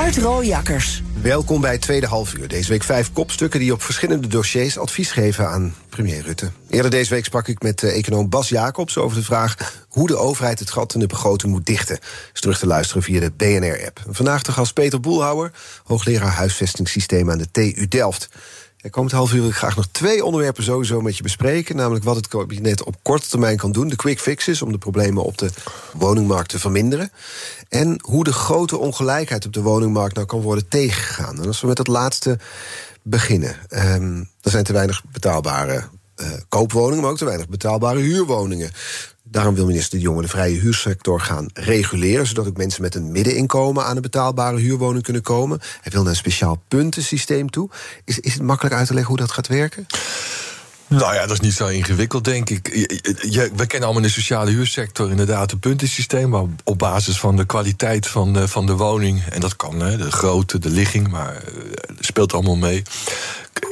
[0.00, 1.02] Art Rooijakkers.
[1.22, 2.48] Welkom bij tweede halfuur.
[2.48, 6.50] Deze week vijf kopstukken die op verschillende dossiers advies geven aan premier Rutte.
[6.70, 10.16] Eerder deze week sprak ik met uh, econoom Bas Jacobs over de vraag hoe de
[10.16, 11.98] overheid het gat in de begroting moet dichten.
[12.32, 14.02] Is terug te luisteren via de BNR-app.
[14.08, 15.52] Vandaag de gast Peter Boelhouwer,
[15.84, 18.28] hoogleraar huisvestingssysteem aan de TU Delft.
[18.82, 21.76] Ja, komend half uur wil ik graag nog twee onderwerpen sowieso met je bespreken.
[21.76, 23.88] Namelijk wat het kabinet op korte termijn kan doen.
[23.88, 25.50] De quick fixes om de problemen op de
[25.92, 27.12] woningmarkt te verminderen.
[27.68, 31.38] En hoe de grote ongelijkheid op de woningmarkt nou kan worden tegengegaan.
[31.40, 32.38] En als we met het laatste
[33.02, 33.56] beginnen.
[33.70, 38.70] Um, er zijn te weinig betaalbare uh, koopwoningen, maar ook te weinig betaalbare huurwoningen.
[39.30, 43.12] Daarom wil minister De Jonge de vrije huursector gaan reguleren, zodat ook mensen met een
[43.12, 45.60] middeninkomen aan een betaalbare huurwoning kunnen komen.
[45.80, 47.70] Hij wil naar een speciaal puntensysteem toe.
[48.04, 49.86] Is, is het makkelijk uit te leggen hoe dat gaat werken?
[50.86, 52.68] Nou ja, dat is niet zo ingewikkeld, denk ik.
[53.30, 56.30] Je, we kennen allemaal in de sociale huursector inderdaad een puntensysteem...
[56.30, 59.24] waar op basis van de kwaliteit van de, van de woning...
[59.24, 61.62] en dat kan, hè, de grootte, de ligging, maar uh,
[62.00, 62.82] speelt allemaal mee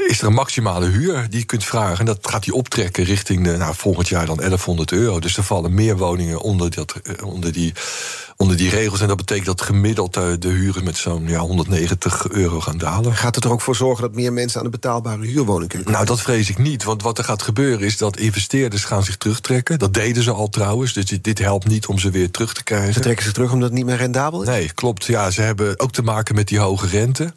[0.08, 1.98] is er een maximale huur die je kunt vragen.
[1.98, 5.20] En dat gaat hij optrekken richting de, nou, volgend jaar dan 1100 euro.
[5.20, 7.72] Dus er vallen meer woningen onder, dat, eh, onder, die,
[8.36, 9.00] onder die regels.
[9.00, 13.14] En dat betekent dat gemiddeld de, de huren met zo'n ja, 190 euro gaan dalen.
[13.14, 15.92] Gaat het er ook voor zorgen dat meer mensen aan een betaalbare huurwoning kunnen komen?
[15.92, 16.84] Nou, dat vrees ik niet.
[16.84, 19.78] Want wat er gaat gebeuren is dat investeerders gaan zich terugtrekken.
[19.78, 20.92] Dat deden ze al trouwens.
[20.92, 22.92] Dus dit, helpt niet om ze weer terug te krijgen.
[22.92, 24.48] Ze trekken zich terug omdat het niet meer rendabel is?
[24.48, 25.04] Nee, klopt.
[25.04, 27.32] Ja, ze hebben ook te maken met die hoge rente.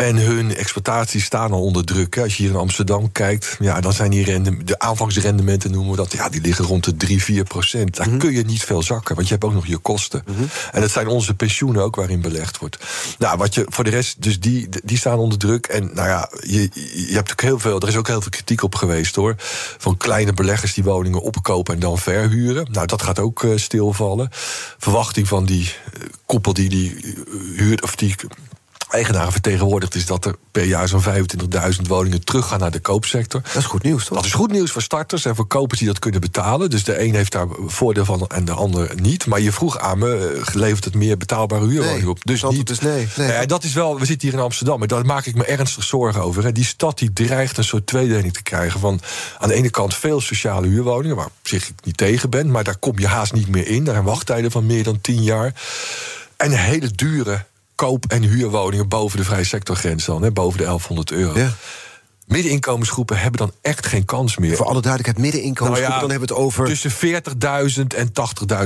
[0.00, 2.18] En hun exploitaties staan al onder druk.
[2.18, 5.96] Als je hier in Amsterdam kijkt, ja, dan zijn die rendem, de aanvangsrendementen noemen we
[5.96, 7.96] dat, ja, die liggen rond de 3, 4 procent.
[7.96, 10.24] Daar kun je niet veel zakken, want je hebt ook nog je kosten.
[10.72, 12.78] En dat zijn onze pensioenen ook waarin belegd wordt.
[13.18, 15.66] Nou, wat je voor de rest, dus die, die staan onder druk.
[15.66, 16.70] En nou ja, je,
[17.08, 19.34] je hebt ook heel veel, er is ook heel veel kritiek op geweest hoor.
[19.78, 22.66] Van kleine beleggers die woningen opkopen en dan verhuren.
[22.72, 24.28] Nou, dat gaat ook eh, stilvallen.
[24.78, 27.12] Verwachting van die eh, koppel die die eh,
[27.56, 28.14] huurt, of die
[28.90, 33.40] eigenaren vertegenwoordigd is dat er per jaar zo'n 25.000 woningen teruggaan naar de koopsector.
[33.42, 34.16] Dat is goed nieuws, toch?
[34.16, 36.70] Dat is goed nieuws voor starters en voor kopers die dat kunnen betalen.
[36.70, 39.26] Dus de een heeft daar voordeel van en de ander niet.
[39.26, 42.18] Maar je vroeg aan me, eh, levert het meer betaalbare huurwoningen op?
[42.24, 42.66] Dus niet.
[42.66, 43.28] Dus nee, nee.
[43.28, 45.84] Ja, dat is wel, we zitten hier in Amsterdam, en daar maak ik me ernstig
[45.84, 46.44] zorgen over.
[46.44, 46.52] Hè.
[46.52, 48.80] Die stad die dreigt een soort tweedeling te krijgen.
[48.80, 49.00] Van
[49.38, 52.64] aan de ene kant veel sociale huurwoningen, waar op zich ik niet tegen ben, maar
[52.64, 53.84] daar kom je haast niet meer in.
[53.84, 55.54] Daar zijn wachttijden van meer dan tien jaar.
[56.36, 57.44] En hele dure
[57.80, 61.38] koop- en huurwoningen boven de vrije sectorgrens dan, hè, boven de 1100 euro.
[61.38, 61.52] Ja.
[62.26, 64.56] Middeninkomensgroepen hebben dan echt geen kans meer.
[64.56, 66.66] Voor alle duidelijkheid, middeninkomensgroepen, Nou ja, dan hebben we het over...
[66.66, 66.92] Tussen
[67.80, 68.12] 40.000 en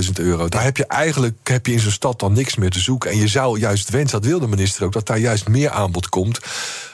[0.07, 0.49] 80.000 euro.
[0.49, 3.11] Daar heb je eigenlijk heb je in zo'n stad dan niks meer te zoeken.
[3.11, 6.09] En je zou juist wensen, dat wil de minister ook, dat daar juist meer aanbod
[6.09, 6.41] komt.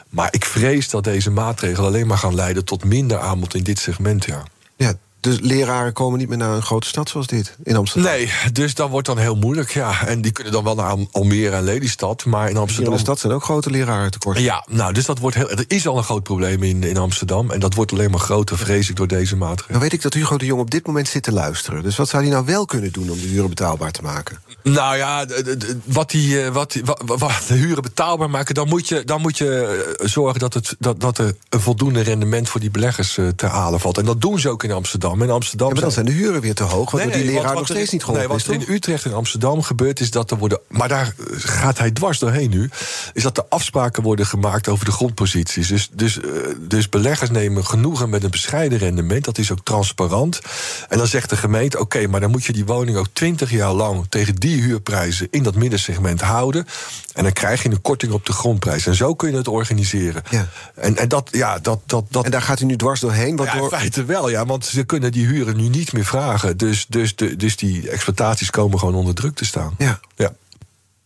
[0.08, 3.78] Maar ik vrees dat deze maatregelen alleen maar gaan leiden tot minder aanbod in dit
[3.78, 4.24] segment.
[4.24, 4.42] Ja.
[4.76, 8.12] Ja, dus leraren komen niet meer naar een grote stad zoals dit, in Amsterdam.
[8.12, 9.70] Nee, dus dat wordt dan heel moeilijk.
[9.70, 10.06] Ja.
[10.06, 12.24] En die kunnen dan wel naar Al- Almere en Lelystad.
[12.24, 12.92] Maar in Hier in Amsterdam.
[12.94, 14.42] de stad zijn ook grote lerarentekorten.
[14.42, 15.50] Ja, nou, dus dat wordt heel.
[15.50, 17.50] Er is al een groot probleem in, in Amsterdam.
[17.50, 19.68] En dat wordt alleen maar groter, vrees ik, door deze maatregelen.
[19.68, 21.82] Nou weet ik dat Hugo de Jong op dit moment zit te luisteren.
[21.82, 24.38] Dus wat zou hij nou wel kunnen doen om de huren betaalbaar te maken?
[24.62, 25.26] Nou ja,
[25.84, 29.38] wat, die, eh, wat, die- wat de huren betaalbaar maken, dan moet je, dan moet
[29.38, 33.28] je eh, zorgen dat, het, dat, dat er een voldoende rendement voor die beleggers eh,
[33.28, 33.98] te halen valt.
[33.98, 35.09] En dat doen ze ook in Amsterdam.
[35.18, 37.44] In Amsterdam Ja, maar dan zijn de huren weer te hoog, waardoor die want leraar
[37.44, 38.74] wat nog er- steeds niet Nee, geholpen wat is, er in?
[38.74, 40.60] Utrecht en Amsterdam gebeurt, is dat er worden.
[40.68, 42.70] Maar daar eh, gaat hij dwars doorheen nu.
[43.12, 45.68] Is dat er afspraken worden gemaakt over de grondposities.
[45.68, 49.24] Dus, dus, eh, dus beleggers nemen genoegen met een bescheiden rendement.
[49.24, 50.40] Dat is ook transparant.
[50.88, 53.72] En dan zegt de gemeente: oké, maar dan moet je die woning ook 20 jaar
[53.72, 56.66] lang tegen die huurprijzen in dat middensegment houden.
[57.14, 58.86] En dan krijg je een korting op de grondprijs.
[58.86, 60.22] En zo kun je het organiseren.
[60.30, 60.48] Ja.
[60.74, 63.28] En, en dat, ja, dat, dat, dat, En daar gaat hij nu dwars doorheen, ja,
[63.28, 63.68] in waardoor...
[63.68, 66.56] feite wel, ja, want ze kunnen die huren nu niet meer vragen.
[66.56, 69.74] Dus, dus, de, dus die exploitaties komen gewoon onder druk te staan.
[69.78, 70.00] Ja.
[70.16, 70.32] Ja.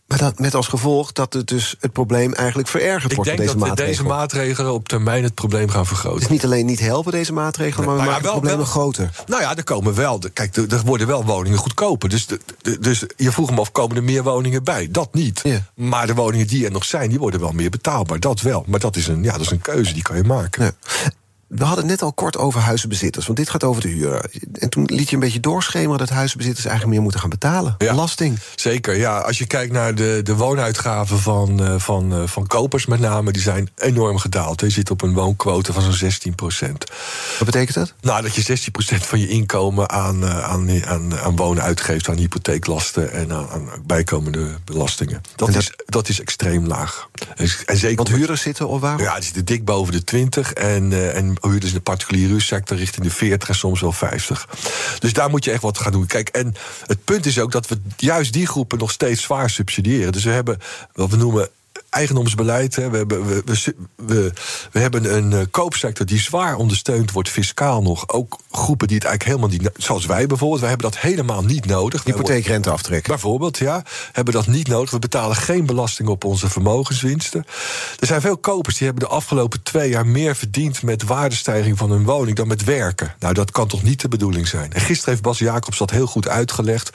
[0.07, 3.39] Maar dat met als gevolg dat het dus het probleem eigenlijk verergerd Ik wordt denk
[3.39, 4.17] met dat deze we deze maatregelen.
[4.21, 6.21] maatregelen op termijn het probleem gaan Het vergroten.
[6.21, 8.57] is niet alleen niet helpen, deze maatregelen, maar we Nou ja, maken het wel- probleem
[8.57, 9.23] wel- groter.
[9.27, 10.19] Nou ja, er komen wel.
[10.19, 12.09] de- Kijk, er, er worden wel woningen goedkoper.
[12.09, 14.87] Dus, de, de- dus je vroeg me af, komen er meer woningen bij?
[14.91, 15.39] Dat niet.
[15.43, 15.65] Ja.
[15.75, 18.19] Maar de woningen die er nog zijn, die worden wel meer betaalbaar.
[18.19, 18.63] Dat wel.
[18.67, 20.63] Maar dat is een, ja, dat is een keuze, die kan je maken.
[20.63, 20.71] Ja.
[21.47, 24.29] We hadden het net al kort over huizenbezitters, want dit gaat over de huren.
[24.53, 27.75] En toen liet je een beetje doorschemeren dat huizenbezitters eigenlijk meer moeten gaan betalen.
[27.77, 27.89] Ja.
[27.91, 28.39] Belasting.
[28.55, 29.17] Zeker, ja.
[29.17, 33.31] Als je kijkt naar de, de woonuitgaven van, eh, van, eh, van kopers met name...
[33.31, 34.61] die zijn enorm gedaald.
[34.61, 36.85] Je zit op een woonquote van zo'n 16 procent.
[37.37, 37.93] Wat betekent dat?
[38.01, 42.09] Nou, dat je 16 procent van je inkomen aan, eh, aan, aan, aan wonen uitgeeft...
[42.09, 45.21] aan hypotheeklasten en aan, aan bijkomende belastingen.
[45.35, 47.09] Dat, Is, dat is extreem laag.
[47.65, 49.01] En zeker Want huurders zitten of waarom?
[49.01, 50.53] ja, die zitten dik boven de 20.
[50.53, 54.47] En, en huurders in de particuliere huursector richting de 40 en soms wel 50.
[54.99, 56.05] Dus daar moet je echt wat gaan doen.
[56.05, 60.11] Kijk, en het punt is ook dat we juist die groepen nog steeds zwaar subsidiëren.
[60.11, 60.59] Dus we hebben
[60.93, 61.49] wat we noemen
[61.95, 62.75] eigendomsbeleid.
[62.75, 62.89] Hè.
[62.89, 63.43] We, hebben, we,
[63.95, 64.31] we,
[64.71, 68.09] we, hebben een eh, koopsector die zwaar ondersteund wordt fiscaal nog.
[68.09, 69.83] Ook groepen die het eigenlijk helemaal niet...
[69.83, 72.03] Zoals wij bijvoorbeeld, wij hebben dat helemaal niet nodig.
[72.03, 73.07] Wij worden- Hypotheekrenteaftrek.
[73.07, 73.83] Bijvoorbeeld, ja.
[74.11, 74.91] Hebben dat niet nodig.
[74.91, 77.45] We betalen geen belasting op onze vermogenswinsten.
[77.99, 81.91] Er zijn veel kopers die hebben de afgelopen twee jaar meer verdiend met waardestijging van
[81.91, 83.15] hun woning dan met werken.
[83.19, 84.73] Nou, dat kan toch niet de bedoeling zijn.
[84.73, 86.89] En gisteren heeft Bas Jacobs dat heel goed uitgelegd.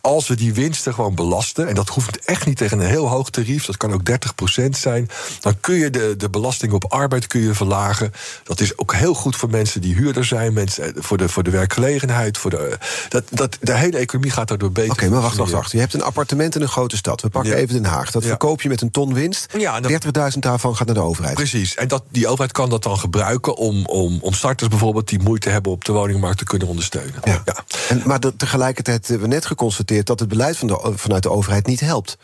[0.00, 3.30] Als we die winsten gewoon belasten, en dat hoeft echt niet tegen een heel hoog
[3.30, 5.08] tarief, dat kan ook 30% zijn,
[5.40, 8.12] dan kun je de, de belasting op arbeid kun je verlagen.
[8.44, 11.42] Dat is ook heel goed voor mensen die huurder zijn, mensen, eh, voor, de, voor
[11.42, 12.38] de werkgelegenheid.
[12.38, 14.90] Voor de, dat, dat, de hele economie gaat daardoor beter.
[14.92, 15.72] Oké, maar wacht, wacht, wacht.
[15.72, 17.20] Je hebt een appartement in een grote stad.
[17.22, 17.56] We pakken Ja.
[17.56, 18.10] even Den Haag.
[18.10, 18.28] Dat Ja.
[18.28, 19.46] verkoop je met een ton winst.
[19.58, 19.90] Ja, en dan-
[20.32, 21.34] 30.000 daarvan gaat naar de overheid.
[21.34, 21.74] Precies.
[21.74, 25.48] En dat, die overheid kan dat dan gebruiken om, om, om starters bijvoorbeeld die moeite
[25.50, 27.14] hebben op de woningmarkt te kunnen ondersteunen.
[27.24, 27.42] Ja.
[27.88, 31.30] En, maar de- tegelijkertijd hebben we net geconstateerd dat het beleid van de, vanuit de
[31.30, 32.16] overheid niet helpt.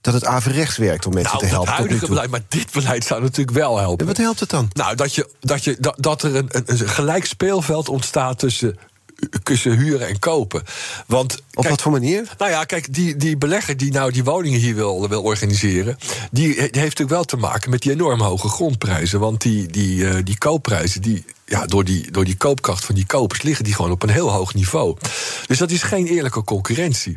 [0.00, 1.72] Dat het averechts werkt om mensen Nou, te het helpen.
[1.72, 3.98] nu huidige beleid, maar dit beleid zou natuurlijk wel helpen.
[3.98, 4.70] En wat helpt het dan?
[4.72, 8.78] Nou, dat, je, dat, je, dat, dat er een, een, gelijk speelveld ontstaat tussen,
[9.42, 10.62] tussen huren en kopen.
[11.06, 12.34] Want, Op kijk, wat voor manier?
[12.38, 15.98] Nou ja, kijk, die, die belegger die nou die woningen hier wil, wil organiseren...
[16.30, 19.20] Die heeft natuurlijk wel te maken met die enorm hoge grondprijzen.
[19.20, 23.06] Want die, die, eh, die koopprijzen die ja, door, die, door die koopkracht van die
[23.06, 24.96] kopers liggen die gewoon op een heel hoog niveau.
[25.46, 27.16] Dus dat is geen eerlijke concurrentie.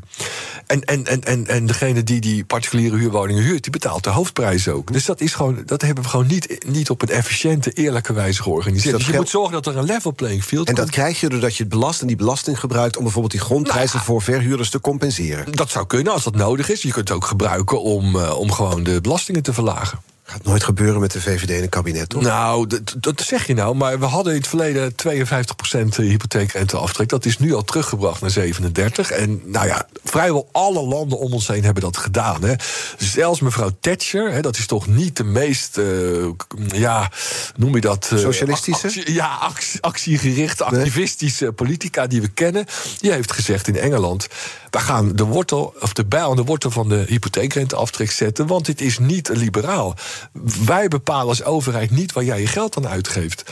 [0.65, 4.67] En, en, en, en, en degene die die particuliere huurwoningen huurt, die betaalt de hoofdprijs
[4.67, 4.93] ook.
[4.93, 8.41] Dus dat, is gewoon, dat hebben we gewoon niet, niet op een efficiënte, eerlijke wijze
[8.41, 8.83] georganiseerd.
[8.83, 11.19] Dus Dus, je geldt- moet zorgen dat er een level playing field En dat krijg
[11.19, 14.21] je doordat je het belast en die belasting gebruikt om bijvoorbeeld die grondprijzen Nou voor
[14.21, 15.55] verhuurders te compenseren.
[15.55, 16.81] Dat zou kunnen als dat nodig is.
[16.81, 19.99] Je kunt het ook gebruiken om, eh, om gewoon de belastingen te verlagen.
[20.29, 22.21] Gaat nooit gebeuren met de VVD in een kabinet, toch?
[22.21, 22.67] Nou,
[22.99, 23.75] dat, zeg je nou.
[23.75, 27.09] Maar we hadden in het verleden 52% hypotheekrenteaftrek.
[27.09, 29.11] Dat is nu al teruggebracht naar 37.
[29.11, 32.43] En nou ja, vrijwel alle landen om ons heen hebben dat gedaan.
[32.43, 32.53] Hè.
[32.97, 35.85] Zelfs mevrouw Thatcher, hè, dat is toch niet de meest, eh,
[36.67, 37.11] ja,
[37.55, 38.09] noem je dat?
[38.13, 38.85] eh, Socialistische?
[38.87, 42.65] actie- ja, actie- actiegerichte, activistische politica die we kennen.
[42.99, 44.27] Die heeft gezegd in Engeland...
[44.69, 48.47] we gaan de wortel, of de bijl aan de wortel van de hypotheekrenteaftrek zetten...
[48.47, 49.95] want dit is niet liberaal.
[50.65, 53.43] Wij bepalen als overheid niet waar jij je geld aan uitgeeft.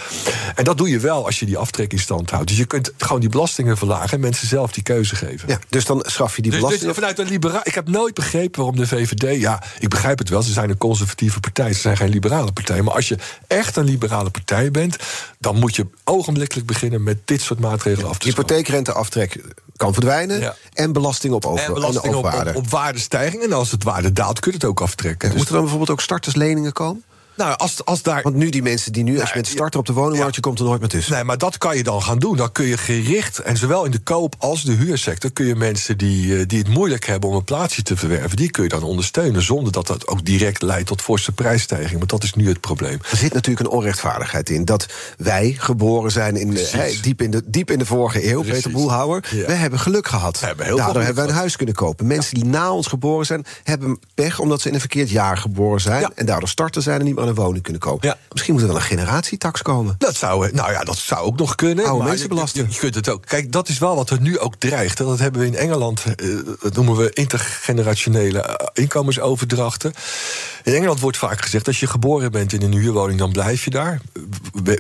[0.56, 2.48] En dat doe je wel als je die aftrek in stand houdt.
[2.48, 4.10] Dus je kunt gewoon die belastingen verlagen...
[4.10, 5.50] en mensen zelf die keuze geven.
[5.50, 6.86] Ja, dus dan schaf je die Dus, belasting.
[6.88, 7.62] dus vanuit een liberaal.
[7.64, 9.40] Ik heb nooit begrepen waarom de VVD.
[9.40, 10.42] Ja, ik begrijp het wel.
[10.42, 11.74] Ze zijn een conservatieve partij.
[11.74, 12.82] Ze zijn geen liberale partij.
[12.82, 14.98] Maar als je echt een liberale partij bent.
[15.40, 18.44] Dan moet je ogenblikkelijk beginnen met dit soort maatregelen af te schaffen.
[18.44, 19.42] Hypotheekrenteaftrek
[19.76, 20.40] kan verdwijnen.
[20.40, 20.56] Ja.
[20.74, 22.50] En belasting op over En belasting op, overwaarde.
[22.50, 23.44] op, op waardestijging.
[23.44, 25.30] En als het waarde daalt, kun je het ook aftrekken.
[25.30, 27.04] Dus, Moeten er dan bijvoorbeeld ook startersleningen komen?
[27.38, 28.22] Nou, als, als daar.
[28.22, 30.60] Want nu die mensen die nu, als je bent starter op de woningmarkt, je komt
[30.60, 31.14] er nooit meer tussen.
[31.14, 32.38] Nee, maar dat kan je dan gaan doen.
[32.38, 35.32] Dan kun je gericht, en zowel in de koop als de huursector...
[35.32, 38.38] kun je mensen die, eh, die het moeilijk hebben om een plaatsje te verwerven...
[38.38, 41.98] die kun je dan ondersteunen, zonder dat dat ook direct leidt tot forse prijsstijging.
[41.98, 43.00] Want dat is nu het probleem.
[43.12, 44.66] Er zit natuurlijk een onrechtvaardigheid in.
[44.66, 44.86] Dat
[45.18, 46.58] wij geboren zijn in,
[47.02, 48.64] diep, in de, diep in de vorige eeuw, Precies.
[48.64, 49.26] Peter Boelhouwer.
[49.32, 49.46] Ja.
[49.46, 50.40] We hebben geluk gehad.
[50.40, 52.08] We hebben heel Daardoor hebben we een huis kunnen kopen.
[52.08, 55.82] Mensen die na ons geboren zijn, hebben pech omdat ze in een verkeerd jaar geboren
[55.82, 56.02] zijn.
[56.02, 56.12] Ja.
[56.16, 58.08] En daardoor starter zijn en niet meer aan een woning kunnen kopen.
[58.08, 58.18] Ja.
[58.32, 59.96] Misschien moet er wel een generatietax komen.
[59.98, 61.86] Dat zou, nou ja, dat zou ook nog kunnen.
[61.86, 62.52] Oude maar mensen je-.
[62.54, 63.26] Je, je kunt het ook.
[63.26, 64.98] Kijk, dat is wel wat er nu ook dreigt.
[64.98, 66.28] Dat hebben we in Engeland, eh,
[66.62, 69.94] dat noemen we intergenerationele eh, inkomensoverdrachten.
[70.68, 73.70] In Engeland wordt vaak gezegd, als je geboren bent in een huurwoning, dan blijf je
[73.70, 74.02] daar.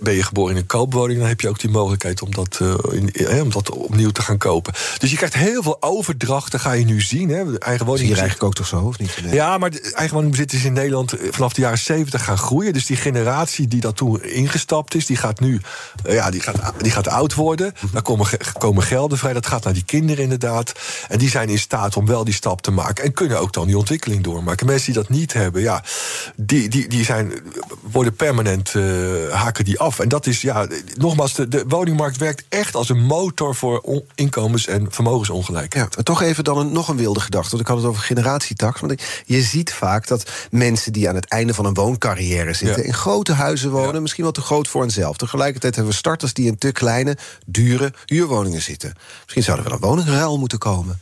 [0.01, 2.75] Ben je geboren in een koopwoning, dan heb je ook die mogelijkheid om dat, eh,
[2.91, 4.73] in, eh, om dat opnieuw te gaan kopen.
[4.97, 7.29] Dus je krijgt heel veel overdrachten, ga je nu zien.
[7.29, 7.57] Hè.
[7.57, 9.17] Eigen woning eigenlijk ook toch zo, of niet?
[9.23, 9.33] Nee.
[9.33, 12.73] ja, maar de eigen woningbezit is in Nederland eh, vanaf de jaren 70 gaan groeien.
[12.73, 15.61] Dus die generatie die dat toen ingestapt is, die gaat nu
[16.03, 17.73] eh, ja, die gaat, die gaat oud worden.
[17.91, 19.33] Daar komen, komen gelden vrij.
[19.33, 20.71] Dat gaat naar die kinderen inderdaad.
[21.07, 23.03] En die zijn in staat om wel die stap te maken.
[23.03, 24.65] En kunnen ook dan die ontwikkeling doormaken.
[24.65, 25.83] Mensen die dat niet hebben, ja,
[26.35, 27.33] die, die, die zijn,
[27.91, 28.83] worden permanent eh,
[29.31, 29.99] haken die af.
[29.99, 34.67] En dat is, ja, nogmaals, de, de woningmarkt werkt echt als een motor voor inkomens-
[34.67, 35.95] en vermogensongelijkheid.
[35.95, 37.49] Ja, toch even dan een, nog een wilde gedachte.
[37.49, 38.79] Want ik had het over generatietax.
[38.79, 42.81] Want je ziet vaak dat mensen die aan het einde van een wooncarrière zitten...
[42.81, 42.87] Ja.
[42.87, 43.99] in grote huizen wonen, Ja.
[43.99, 45.17] misschien wel te groot voor henzelf.
[45.17, 48.93] Tegelijkertijd hebben we starters die in te kleine, dure huurwoningen zitten.
[49.21, 50.99] Misschien zou er wel een woningruil moeten komen.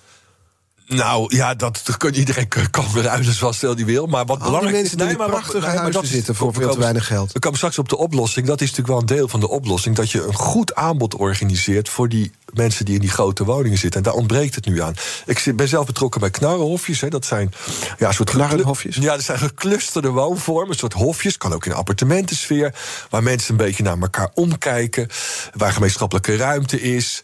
[0.87, 4.05] Nou ja, dat, dat kan iedereen kan uit zoals stel die wil.
[4.05, 6.79] Maar wat die belangrijk mensen in maar prachtige maar huizen dat zitten voor veel te
[6.79, 7.31] weinig geld.
[7.31, 8.47] We komen straks op de oplossing.
[8.47, 9.95] Dat is natuurlijk wel een deel van de oplossing.
[9.95, 13.99] Dat je een goed aanbod organiseert voor die mensen die in die grote woningen zitten.
[13.99, 14.93] En daar ontbreekt het nu aan.
[15.25, 17.01] Ik ben zelf betrokken bij knarrenhofjes.
[17.01, 17.09] Hè.
[17.09, 17.53] Dat zijn
[17.97, 18.95] ja, een soort Knarrenhofjes?
[18.95, 20.69] Ja, dat zijn geclusterde woonvormen.
[20.69, 21.37] Een soort hofjes.
[21.37, 22.73] Kan ook in een appartementensfeer.
[23.09, 25.07] Waar mensen een beetje naar elkaar omkijken.
[25.53, 27.21] Waar gemeenschappelijke ruimte is.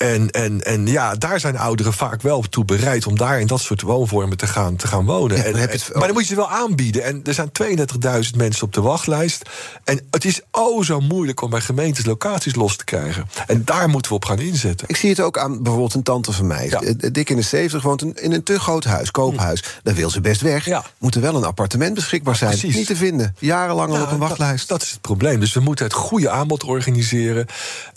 [0.00, 3.60] En, en, en ja, daar zijn ouderen vaak wel toe bereid om daar in dat
[3.60, 5.36] soort woonvormen te gaan, te gaan wonen.
[5.36, 7.04] Ja, en, dan heb je het- en- maar dan moet je ze wel aanbieden.
[7.04, 9.48] En er zijn 32.000 mensen op de wachtlijst.
[9.84, 13.28] En het is oh zo moeilijk om bij gemeentes locaties los te krijgen.
[13.46, 14.88] En daar moeten we op gaan inzetten.
[14.88, 16.66] Ik zie het ook aan bijvoorbeeld een tante van mij.
[16.68, 16.80] Ja.
[16.80, 19.62] Eh, Dik in de 70 woont in een te groot huis, koophuis.
[19.82, 20.64] Dan wil ze best weg.
[20.64, 20.84] Ja.
[20.98, 22.50] Moet er wel een appartement beschikbaar zijn.
[22.58, 22.74] Precies.
[22.76, 23.34] Niet te vinden.
[23.38, 24.68] Jarenlang al op een dat- wachtlijst.
[24.68, 25.40] Dat, is het probleem.
[25.40, 27.46] Dus we moeten het goede aanbod organiseren.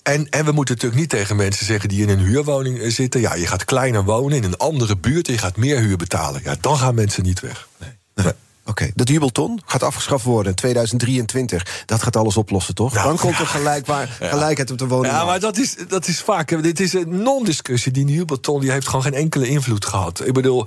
[0.04, 3.22] En, en we moeten natuurlijk niet tegen mensen zeggen die in een huurwoning zitten.
[3.22, 6.42] Ja, je gaat kleiner wonen in een andere buurt en je gaat meer huur betalen.
[6.44, 7.68] Ja, dan gaan mensen niet weg.
[8.16, 8.32] Nee.
[8.66, 11.84] Oké, dat jubelton gaat afgeschaft worden in 2023.
[11.86, 12.94] Dat gaat alles oplossen, toch?
[12.94, 15.14] Nou, Dan komt er gelijkbaar, gelijkheid op de woning.
[15.14, 16.50] Ja, maar dat is, dat is vaak.
[16.50, 17.92] hè, Dit is een non-discussie.
[17.92, 20.22] Die Nieuwbeton die heeft gewoon geen enkele invloed gehad.
[20.28, 20.66] Ik bedoel.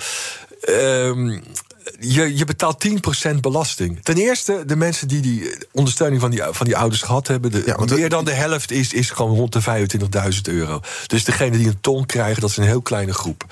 [0.60, 1.38] ehm,
[2.00, 2.86] je, je betaalt
[3.26, 3.98] 10% belasting.
[4.02, 7.50] Ten eerste, de mensen die die ondersteuning van die, van die ouders gehad hebben...
[7.50, 9.88] De, Ja, meer dan de helft is, is gewoon rond de
[10.34, 10.80] 25.000 euro.
[11.06, 13.44] Dus degene die een ton krijgen, dat is een heel kleine groep.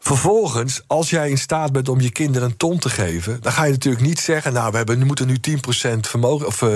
[0.00, 3.38] Vervolgens, als jij in staat bent om je kinderen een ton te geven...
[3.40, 4.52] dan ga je natuurlijk niet zeggen...
[4.52, 6.70] nou, we, hebben, we moeten nu 10% vermogen, of, eh,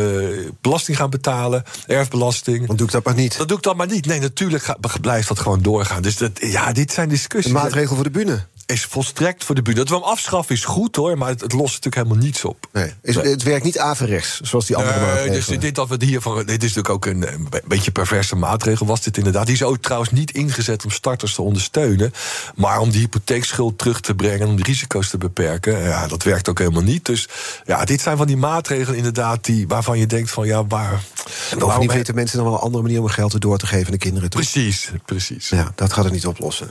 [0.61, 2.67] belasting gaan betalen, erfbelasting...
[2.67, 3.39] Dan doe ik dat maar niet.
[3.39, 4.07] Dat doe ik dan maar niet.
[4.07, 6.03] Nee, natuurlijk blijft dat gewoon doorgaan.
[6.03, 7.53] Dus dat, ja, dit zijn Een discussies.
[7.53, 8.47] maatregel voor de bühne.
[8.71, 9.77] Is volstrekt voor de buurt.
[9.77, 12.67] Dat we hem afschaffen is goed hoor, maar het, het lost natuurlijk helemaal niets op.
[12.73, 15.47] Nee, is, het werkt niet averechts, zoals die andere Nee, maatregelen.
[15.47, 18.87] dus dit, dat we hiervan, dit is natuurlijk ook een, een be- beetje perverse maatregel,
[18.87, 19.47] was dit inderdaad.
[19.47, 22.13] Die is ook trouwens niet ingezet om starters te ondersteunen,
[22.55, 25.83] maar om die hypotheekschuld terug te brengen, om de risico's te beperken.
[25.83, 27.05] Ja, dat werkt ook helemaal niet.
[27.07, 27.29] Dus
[27.65, 31.01] ja, dit zijn van die maatregelen inderdaad die, waarvan je denkt van ja, waar.
[31.59, 33.99] Waarom- weten mensen dan wel een andere manier om geld door te geven aan de
[33.99, 34.31] kinderen.
[34.31, 34.41] Toch?
[34.41, 35.49] Precies, precies.
[35.49, 36.71] Ja, dat gaat het niet oplossen.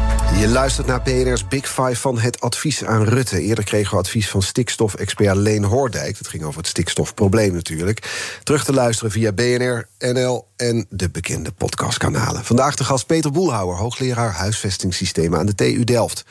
[0.41, 3.41] Je luistert naar PNR's Big Five van het advies aan Rutte.
[3.41, 6.17] Eerder kregen we advies van stikstofexpert Leen Hoordijk.
[6.17, 8.29] Dat ging over het stikstofprobleem natuurlijk.
[8.43, 12.45] Terug te luisteren via BNR, NL en de bekende podcastkanalen.
[12.45, 16.25] Vandaag de gast Peter Boelhouwer, hoogleraar huisvestingssystemen aan de TU Delft.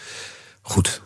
[0.63, 1.03] Goed.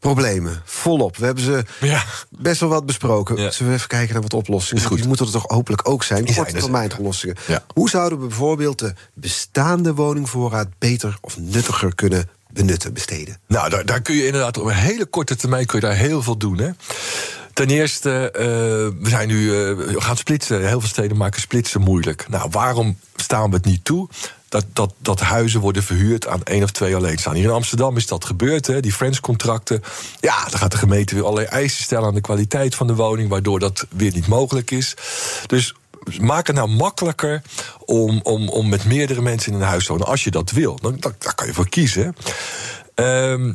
[0.00, 1.16] Problemen, volop.
[1.16, 2.04] We hebben ze Ja.
[2.30, 3.36] best wel wat besproken.
[3.36, 3.50] Ja.
[3.50, 4.96] Zullen we even kijken naar wat oplossingen?
[4.96, 6.24] Die moeten er toch hopelijk ook zijn.
[6.34, 7.36] Korte er termijn oplossingen.
[7.46, 7.64] Ja.
[7.74, 13.38] Hoe zouden we bijvoorbeeld de bestaande woningvoorraad beter of nuttiger kunnen benutten, besteden?
[13.46, 16.22] Nou, daar, daar kun je inderdaad op een hele korte termijn kun je daar heel
[16.22, 16.58] veel doen.
[16.58, 16.70] Hè?
[17.52, 18.44] Ten eerste, eh,
[19.02, 20.66] we zijn nu eh, we gaan splitsen.
[20.66, 22.26] Heel veel steden maken splitsen moeilijk.
[22.28, 24.08] Nou, waarom staan we het niet toe?
[24.50, 27.34] Dat, dat, dat huizen worden verhuurd aan één of twee alleenstaan.
[27.34, 28.80] Hier in Amsterdam is dat gebeurd, hè?
[28.80, 29.82] die Friends-contracten.
[30.20, 33.28] Ja, dan gaat de gemeente weer allerlei eisen stellen aan de kwaliteit van de woning,
[33.28, 34.94] waardoor dat weer niet mogelijk is.
[35.46, 35.74] Dus
[36.20, 37.42] maak het nou makkelijker
[37.84, 40.06] om, om, om met meerdere mensen in een huis te wonen.
[40.06, 42.16] Als je dat wil, dan, dan, daar kan je voor kiezen.
[42.94, 43.52] Ehm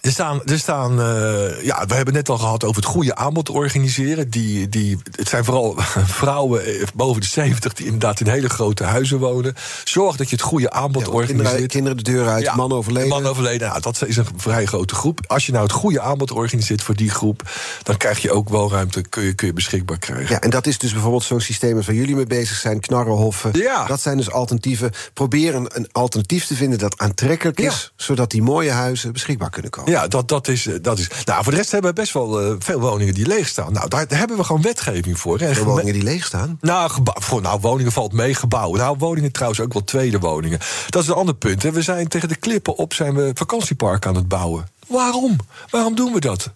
[0.00, 3.48] er staan, er staan eh, ja, we hebben net al gehad over het goede aanbod
[3.48, 4.30] organiseren.
[4.30, 5.74] Die, die, het zijn vooral
[6.20, 9.54] vrouwen eh, boven de 70 die inderdaad in hele grote huizen wonen.
[9.84, 11.72] Zorg dat je het goede aanbod Ja, want kinderen, organiseert.
[11.72, 13.08] kinderen de deur uit, Ja, man overleden.
[13.08, 15.20] Man overleden, nou, dat is een vrij grote groep.
[15.26, 17.50] Als je nou het goede aanbod organiseert voor die groep,
[17.82, 20.34] dan krijg je ook woonruimte, kun je, kun je beschikbaar krijgen.
[20.34, 23.50] Ja, en dat is dus bijvoorbeeld zo'n systeem als waar jullie mee bezig zijn, knarrenhoffen.
[23.52, 23.86] Ja.
[23.86, 24.90] Dat zijn dus alternatieven.
[25.12, 29.70] Probeer een, een alternatief te vinden dat aantrekkelijk is, zodat die mooie huizen beschikbaar kunnen
[29.70, 29.89] komen.
[29.90, 31.10] Ja, dat, dat, is, eh, dat is.
[31.24, 33.72] Nou, voor de rest hebben we best wel eh, veel woningen die leeg staan.
[33.72, 35.38] Nou, daar, daar hebben we gewoon wetgeving voor.
[35.38, 36.58] Voor geme- woningen die leeg staan.
[36.60, 38.78] Nou, voor, nou, woningen valt mee, gebouwen.
[38.80, 40.58] Nou, woningen trouwens ook wel tweede woningen.
[40.88, 41.62] Dat is een ander punt.
[41.62, 41.70] Hè.
[41.72, 44.68] We zijn tegen de klippen op zijn we vakantiepark aan het bouwen.
[44.86, 45.36] Waarom?
[45.70, 46.50] Waarom doen we dat?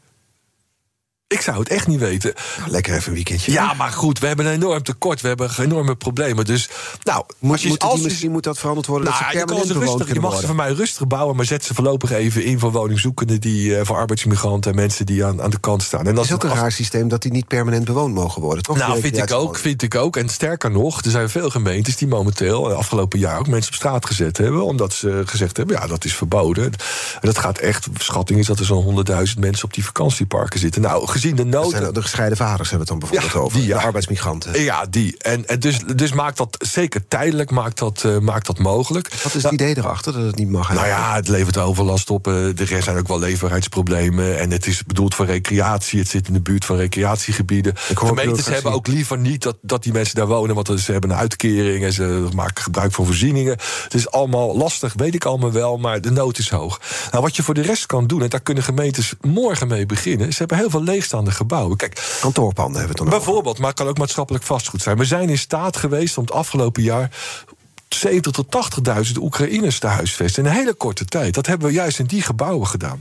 [1.34, 2.32] Ik zou het echt niet weten.
[2.58, 3.52] Nou, lekker even een weekendje.
[3.52, 5.20] Ja, maar goed, we hebben een enorm tekort.
[5.20, 6.44] We hebben enorme problemen.
[6.44, 6.68] Dus,
[7.02, 9.08] nou, Moet, als je, moet, als die, je- misschien moet dat veranderd worden.
[9.08, 11.36] nou, dat ze je, kan permanent bewoond rustig, je mag ze van mij rustig bouwen,
[11.36, 15.24] maar zet ze voorlopig even in voor woningzoekenden die eh, voor arbeidsmigranten en mensen die
[15.24, 16.06] aan, aan de kant staan.
[16.06, 18.62] En dat is ook een raar systeem dat die niet permanent bewoond mogen worden.
[18.62, 18.76] Toch?
[18.76, 20.16] nou, vind ik ook, vind ik ook.
[20.16, 23.76] En sterker nog, er zijn veel gemeentes die momenteel, eh, afgelopen jaar, ook mensen op
[23.78, 24.64] straat gezet hebben.
[24.64, 26.64] Omdat ze gezegd hebben, ja, dat is verboden.
[26.64, 26.72] En
[27.20, 30.82] dat gaat echt, schatting is dat er zo'n 100.000 mensen op die vakantieparken zitten.
[30.82, 31.94] Nou, gezien de nood.
[31.94, 33.58] de gescheiden vaders hebben het dan bijvoorbeeld Ja, over.
[33.58, 33.78] die, ja.
[33.78, 34.62] De arbeidsmigranten.
[34.62, 35.18] Ja, die.
[35.18, 39.14] En, en dus, dus maakt dat zeker tijdelijk maakt dat, eh, maakt dat mogelijk.
[39.22, 40.72] Wat is het idee erachter dat het niet mag?
[40.74, 42.26] Nou ja, het levert overlast op.
[42.26, 44.38] eh, Er zijn ook wel leefbaarheidsproblemen.
[44.38, 45.98] En het is bedoeld voor recreatie.
[45.98, 47.72] Het zit in de buurt van recreatiegebieden.
[47.76, 50.54] Gemeentes hebben ook liever niet dat, dat die mensen daar wonen.
[50.54, 53.56] Want ze hebben een uitkering en ze maken gebruik van voorzieningen.
[53.84, 55.76] Het is allemaal lastig, weet ik allemaal wel.
[55.78, 56.80] Maar de nood is hoog.
[57.10, 60.32] Nou, wat je voor de rest kan doen, en daar kunnen gemeentes morgen mee beginnen.
[60.32, 60.82] Ze hebben heel veel
[61.14, 61.76] leegstaande gebouwen.
[61.76, 63.24] Kijk, Kantoorpanden hebben we dan over.
[63.24, 64.98] Bijvoorbeeld, maar het kan ook maatschappelijk vastgoed zijn.
[64.98, 67.10] We zijn in staat geweest om het afgelopen jaar
[67.88, 68.46] 70 tot
[69.06, 71.34] 80.000 Oekraïners te huisvesten in een hele korte tijd.
[71.34, 73.00] Dat hebben we juist in die gebouwen gedaan.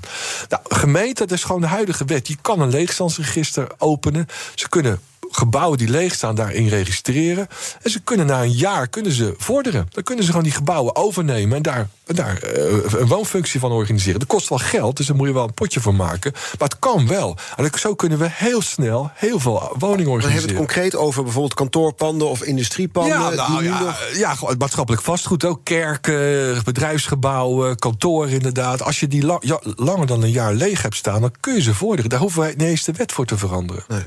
[0.50, 2.26] Nou, gemeente, dat is gewoon de huidige wet.
[2.26, 4.28] Die kan een leegstandsregister openen.
[4.56, 5.00] Ze kunnen
[5.38, 7.48] gebouwen die leeg staan daarin registreren.
[7.82, 9.88] En ze kunnen na een jaar kunnen ze vorderen.
[9.92, 12.64] Dan kunnen ze gewoon die gebouwen overnemen en daar, daar eh,
[13.00, 14.20] een woonfunctie van organiseren.
[14.20, 16.32] Dat kost wel geld, dus daar moet je wel een potje voor maken.
[16.34, 17.38] Maar het kan wel.
[17.56, 20.56] En zo kunnen we heel snel heel veel woningen Dan hebben we het organiseren.
[20.56, 23.12] concreet over bijvoorbeeld kantoorpanden of industriepanden.
[23.18, 25.60] Ja, nou, ja, nog- ja, maatschappelijk vastgoed ook.
[25.64, 28.82] Kerken, bedrijfsgebouwen, kantoren inderdaad.
[28.82, 31.22] Als je die la- ja, langer dan een jaar leeg hebt staan...
[31.22, 32.10] dan kun je ze vorderen.
[32.10, 33.84] Daar hoeven wij niet eens de wet voor te veranderen.
[33.88, 34.04] Nee.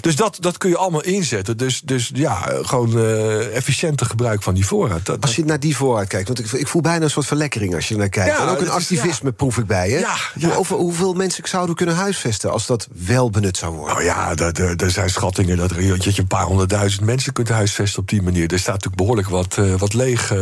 [0.00, 1.56] Dus dat, dat kun je allemaal inzetten.
[1.56, 5.06] Dus, dus ja, eh, gewoon uh, efficiënter gebruik van die voorraad.
[5.06, 7.74] Dat, als je naar die voorraad kijkt, want ik, ik voel bijna een soort verlekkering
[7.74, 8.36] als je naar kijkt.
[8.36, 9.90] Ja, en ook een activisme proef ik bij.
[9.90, 9.98] Hè?
[10.34, 13.94] Ja, Over hoeveel mensen zouden kunnen huisvesten als dat wel benut zou worden?
[13.94, 14.36] Nou ja,
[14.76, 18.22] er zijn schattingen dat, er, dat je een paar honderdduizend mensen kunt huisvesten op die
[18.22, 18.52] manier.
[18.52, 20.32] Er staat natuurlijk behoorlijk wat, uh, wat leeg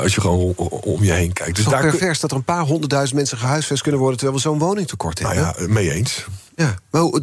[0.00, 1.56] als je gewoon om je heen kijkt.
[1.56, 4.58] Dus daar pervers dat er een paar honderdduizend mensen gehuisvest kunnen worden terwijl we zo'n
[4.58, 5.36] woningtekort hebben.
[5.36, 6.26] Nou ja, mee eens.
[6.56, 6.74] Ja,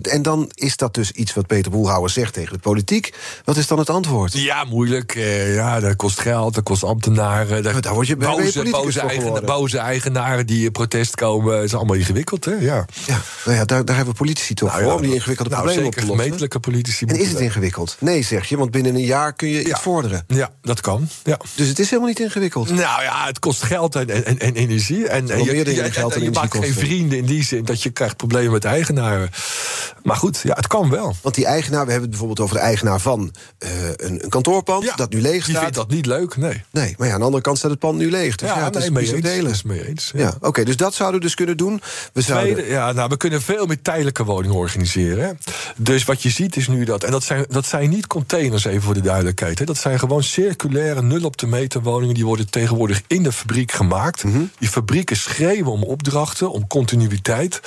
[0.01, 3.13] en dan is dat dus iets wat Peter Boelhouwer zegt tegen de politiek.
[3.45, 4.33] Wat is dan het antwoord?
[4.33, 5.15] Ja, moeilijk.
[5.15, 7.63] Eh, ja, dat kost geld, dat kost ambtenaren.
[7.63, 11.55] Dat, daar word je boze, boze, eigen, boze eigenaren die in protest komen.
[11.55, 12.51] Het is allemaal ingewikkeld, hè?
[12.51, 15.63] Ja, ja nou ja daar, daar hebben politici toch nou, voor om die ingewikkelde nou,
[15.63, 16.23] problemen zeker op te lossen.
[16.23, 17.05] gemeentelijke politici.
[17.05, 17.97] En is het ingewikkeld?
[17.99, 20.23] Nee, zeg je, want binnen een jaar kun je iets vorderen.
[20.27, 21.09] Ja, dat kan.
[21.23, 21.39] Ja.
[21.55, 22.69] Dus het is helemaal niet ingewikkeld?
[22.69, 25.07] Nou ja, het kost geld en, en, en energie.
[25.07, 27.89] En, en je, je, geld en je maakt geen vrienden in die zin dat je
[27.89, 29.29] krijgt problemen met eigenaren.
[30.03, 31.15] Maar goed, ja, het kan wel.
[31.21, 34.91] Want die eigenaar, we hebben het bijvoorbeeld over de eigenaar van uh, een, een, kantoorpand
[34.95, 35.45] dat nu leeg staat.
[35.45, 36.63] Die vindt dat niet leuk, nee.
[36.71, 38.35] Nee, maar ja, aan de andere kant staat het pand nu leeg.
[38.35, 39.51] Dus ja, ja het nee, is mee eens, delen.
[39.51, 40.11] Is mee eens.
[40.15, 41.81] Ja, oké, dus dat zouden we dus kunnen doen.
[42.13, 42.67] We zouden...
[42.67, 45.39] ja, nou, we kunnen veel meer tijdelijke woningen organiseren.
[45.75, 48.81] Dus wat je ziet is nu dat, en dat zijn, dat zijn niet containers, even
[48.81, 49.59] voor de duidelijkheid.
[49.59, 49.65] Hè.
[49.65, 52.15] Dat zijn gewoon circulaire, nul op de meter woningen.
[52.15, 54.23] Die worden tegenwoordig in de fabriek gemaakt.
[54.23, 54.43] Mhm.
[54.59, 57.61] Die fabrieken schreeuwen om opdrachten, om continuïteit.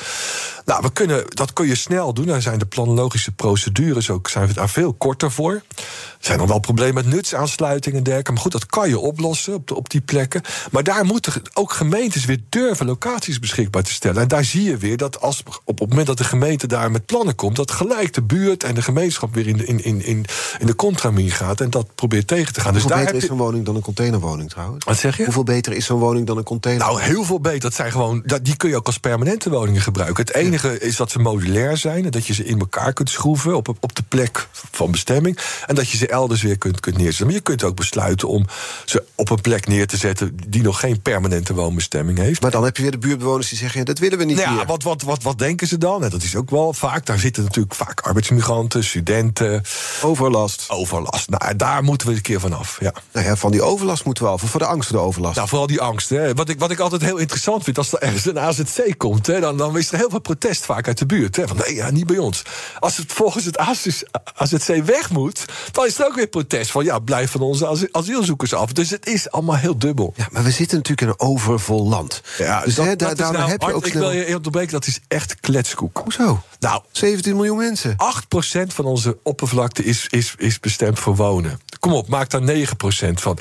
[0.64, 2.26] Nou, we kunnen, dat kun je snel doen.
[2.26, 5.52] Daar zijn de planologische procedures ook zijn we daar veel korter voor.
[5.52, 8.32] Er zijn nog wel problemen met nutsaansluitingen en dergelijke.
[8.32, 10.42] Maar goed, dat kan je oplossen op, op die plekken.
[10.70, 14.22] Maar daar moeten ook gemeentes weer durven locaties beschikbaar te stellen.
[14.22, 17.06] En daar zie je weer dat als op, het moment dat de gemeente daar met
[17.06, 20.24] plannen komt, dat gelijk de buurt en de gemeenschap weer in de, in, in, in,
[20.58, 21.60] in de contramine gaat.
[21.60, 22.72] En dat probeert tegen te gaan.
[22.72, 24.84] Dus Hoeveel dus daar beter is zo'n woning dan een containerwoning trouwens?
[24.84, 25.24] Wat zeg je?
[25.24, 26.86] Hoeveel beter is zo'n woning dan een container?
[26.86, 27.60] Nou, heel veel beter.
[27.60, 30.24] Dat zijn gewoon, die kun je ook als permanente woningen gebruiken.
[30.24, 32.04] Het enige is dat ze modulair zijn.
[32.04, 35.38] En dat je ze in elkaar kunt schroeven op, op de plek van bestemming.
[35.66, 37.26] En dat je ze elders weer kunt, kunt neerzetten.
[37.26, 38.46] Maar je kunt ook besluiten om
[38.84, 42.40] ze op een plek neer te zetten die nog geen permanente woonbestemming heeft.
[42.40, 44.36] Maar dan heb je weer de buurtbewoners die zeggen: ja, dat willen we niet.
[44.36, 46.00] Nou ja, wat, wat, wat, wat denken ze dan?
[46.00, 47.06] Dat is ook wel vaak.
[47.06, 49.62] Daar zitten natuurlijk vaak arbeidsmigranten, studenten.
[50.02, 50.64] Overlast.
[50.68, 51.28] Overlast.
[51.28, 52.76] Nou, daar moeten we een keer vanaf.
[52.80, 52.94] Ja.
[53.12, 54.42] Nou ja, van die overlast moeten we af.
[54.42, 55.36] Voor de angst voor de overlast.
[55.36, 56.08] Nou, vooral die angst.
[56.08, 56.34] Hè.
[56.34, 59.40] Wat, ik, wat ik altijd heel interessant vind, als er ergens een AZC komt, hè,
[59.40, 61.36] dan, dan is er heel veel protest vaak uit de buurt.
[61.36, 62.42] Hè, van nee, ja, niet bij ons.
[62.78, 63.58] Als het volgens het
[64.34, 68.54] AZC weg moet, dan is er ook weer protest van ja, blijf van onze asielzoekers
[68.54, 68.72] af.
[68.72, 70.14] Dus het is allemaal heel dubbel.
[70.16, 72.20] Ja, maar we zitten natuurlijk in een overvol land.
[72.38, 73.86] Ja, dus hè, daar, nou, heb je ook.
[73.86, 76.00] Ik wil je onderbreken, dat is echt kletskoek.
[76.02, 76.42] Hoezo?
[76.58, 77.92] Nou, 17 miljoen mensen.
[77.92, 77.94] 8%
[78.66, 81.60] van onze oppervlakte is, is, is bestemd voor wonen.
[81.78, 83.38] Kom op, maak daar 9% van.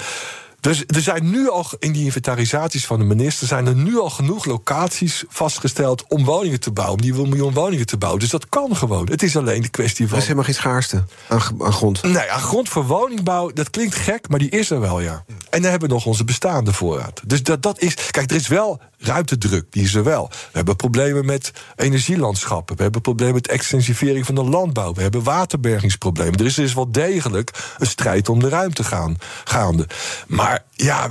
[0.62, 4.10] Dus er zijn nu al in die inventarisaties van de minister zijn er nu al
[4.10, 8.22] genoeg locaties vastgesteld om woningen te bouwen, om die miljoen woningen te bouwen.
[8.22, 9.08] Dus dat kan gewoon.
[9.10, 10.16] Het is alleen de kwestie van.
[10.16, 12.04] Er is helemaal geen schaarste aan, aan grond.
[12.04, 15.24] Nee, aan grond voor woningbouw, dat klinkt gek, maar die is er wel, ja.
[15.50, 17.22] En dan hebben we nog onze bestaande voorraad.
[17.26, 17.96] Dus dat, dat is.
[18.12, 20.28] Kijk, er is wel ruimtedruk, die is er wel.
[20.30, 22.76] We hebben problemen met energielandschappen.
[22.76, 24.94] We hebben problemen met extensivering van de landbouw.
[24.94, 26.40] We hebben waterbergingsproblemen.
[26.40, 29.88] Er is dus wel degelijk een strijd om de ruimte gaan, gaande.
[30.28, 31.10] Maar ja,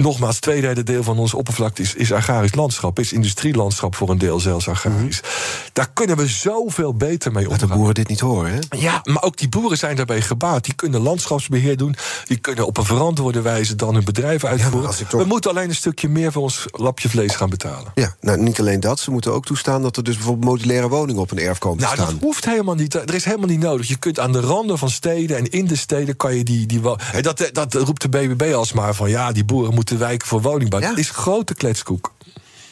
[0.00, 2.98] nogmaals, twee derde deel van onze oppervlakte is, is agrarisch landschap.
[2.98, 5.20] Is industrielandschap voor een deel zelfs agrarisch.
[5.20, 5.30] Mhm.
[5.72, 7.58] Daar kunnen we zoveel beter mee omgaan.
[7.58, 8.58] Dat de boeren dit niet horen, hè?
[8.78, 10.64] Ja, maar ook die boeren zijn daarbij gebaat.
[10.64, 11.96] Die kunnen landschapsbeheer doen.
[12.24, 14.94] Die kunnen op een verantwoorde wijze dan hun bedrijf uitvoeren.
[15.10, 17.92] We moeten alleen een stukje meer voor ons lapje vlees gaan betalen.
[17.94, 19.00] Ja, nou niet alleen dat.
[19.00, 21.94] Ze moeten ook toestaan dat er dus bijvoorbeeld modulaire woningen op een erf komen nou,
[21.94, 22.14] te staan.
[22.14, 22.94] dat hoeft helemaal niet.
[22.94, 23.88] Er is helemaal niet nodig.
[23.88, 26.66] Je kunt aan de randen van steden en in de steden kan je die...
[26.66, 26.80] die
[27.20, 29.10] dat, dat roept de BBB alsmaar van...
[29.10, 30.80] ja, die boeren moeten wijken voor woningbouw.
[30.80, 32.12] Dat is grote kletskoek.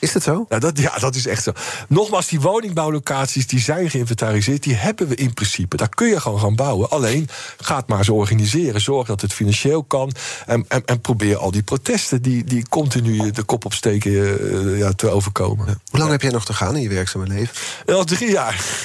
[0.00, 0.46] Is dat zo?
[0.48, 1.52] Ja dat, ja, dat is echt zo.
[1.88, 5.76] Nogmaals, die woningbouwlocaties die zijn geïnventariseerd, die hebben we in principe.
[5.76, 6.90] Daar kun je gewoon gaan bouwen.
[6.90, 8.80] Alleen, ga het maar eens organiseren.
[8.80, 10.12] Zorg dat het financieel kan.
[10.46, 14.92] En, en, en probeer al die protesten die, die continu de kop opsteken uh, ja,
[14.92, 15.66] te overkomen.
[15.90, 17.54] Hoe lang heb jij nog te gaan in je werkzame leven?
[17.86, 18.82] Al drie jaar.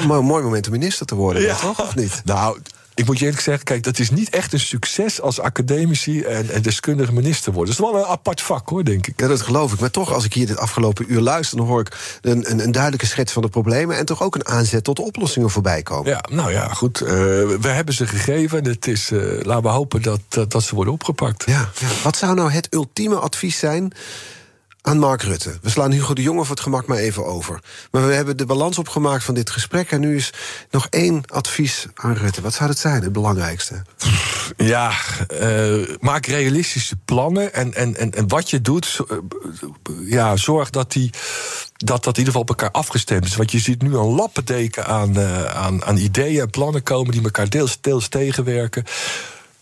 [0.00, 1.80] Een mooi moment om minister te worden, toch?
[1.80, 2.22] Of niet?
[2.24, 2.58] Nou,
[2.96, 6.50] ik moet je eerlijk zeggen, kijk, dat is niet echt een succes als academici en,
[6.50, 7.76] en deskundige minister worden.
[7.76, 9.20] Dat is wel een apart vak hoor, denk ik.
[9.20, 9.80] Ja, dat geloof ik.
[9.80, 12.72] Maar toch, als ik hier dit afgelopen uur luister, dan hoor ik een, een, een
[12.72, 13.96] duidelijke schets van de problemen.
[13.96, 16.10] En toch ook een aanzet tot oplossingen voorbij komen.
[16.10, 17.00] Ja, nou ja, goed.
[17.00, 18.64] Uh, we hebben ze gegeven.
[18.64, 21.44] Het is, uh, laten we hopen dat, dat, dat, ze worden opgepakt.
[21.46, 21.88] Ja, ja.
[22.02, 23.92] Wat zou nou het ultieme advies zijn
[24.86, 25.58] aan Mark Rutte.
[25.62, 27.60] We slaan Hugo de Jonge voor het gemak maar even over.
[27.90, 29.90] Maar we hebben de balans opgemaakt van dit gesprek...
[29.90, 30.32] en nu is
[30.70, 32.40] nog één advies aan Rutte.
[32.40, 33.82] Wat zou het zijn, het belangrijkste?
[34.56, 34.92] Ja,
[35.42, 37.54] uh, maak realistische plannen.
[37.54, 39.18] En, en, en, en wat je doet, uh,
[40.10, 41.10] ja, zorg dat die
[41.76, 43.36] dat dat in ieder geval op elkaar afgestemd is.
[43.36, 47.22] Want je ziet nu een lappendeken aan, uh, aan, aan ideeën en plannen komen die
[47.22, 48.84] elkaar deels, deels tegenwerken.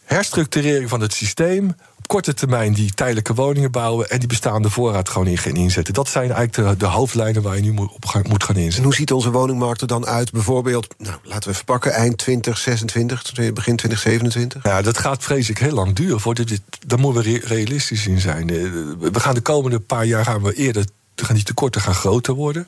[0.05, 1.75] Herstructurering van het systeem,
[2.07, 5.95] korte termijn die tijdelijke woningen bouwen en die bestaande voorraad gewoon in gaan inzetten.
[5.95, 8.79] Dat zijn eigenlijk de, de hoofdlijnen waar je nu op gaan, moet gaan inzetten.
[8.79, 10.33] En hoe ziet onze woningmarkt er dan uit?
[10.33, 14.63] Bijvoorbeeld, nou, laten we even pakken, eind 2026, begin 2027?
[14.63, 16.21] Ja, dat gaat vreselijk heel lang duren.
[16.21, 18.51] Voor dit, daar moeten we realistisch in zijn.
[18.51, 18.57] Eh,
[18.99, 20.85] we gaan de komende paar jaar gaan we eerder
[21.23, 22.67] gaan die tekorten gaan groter worden.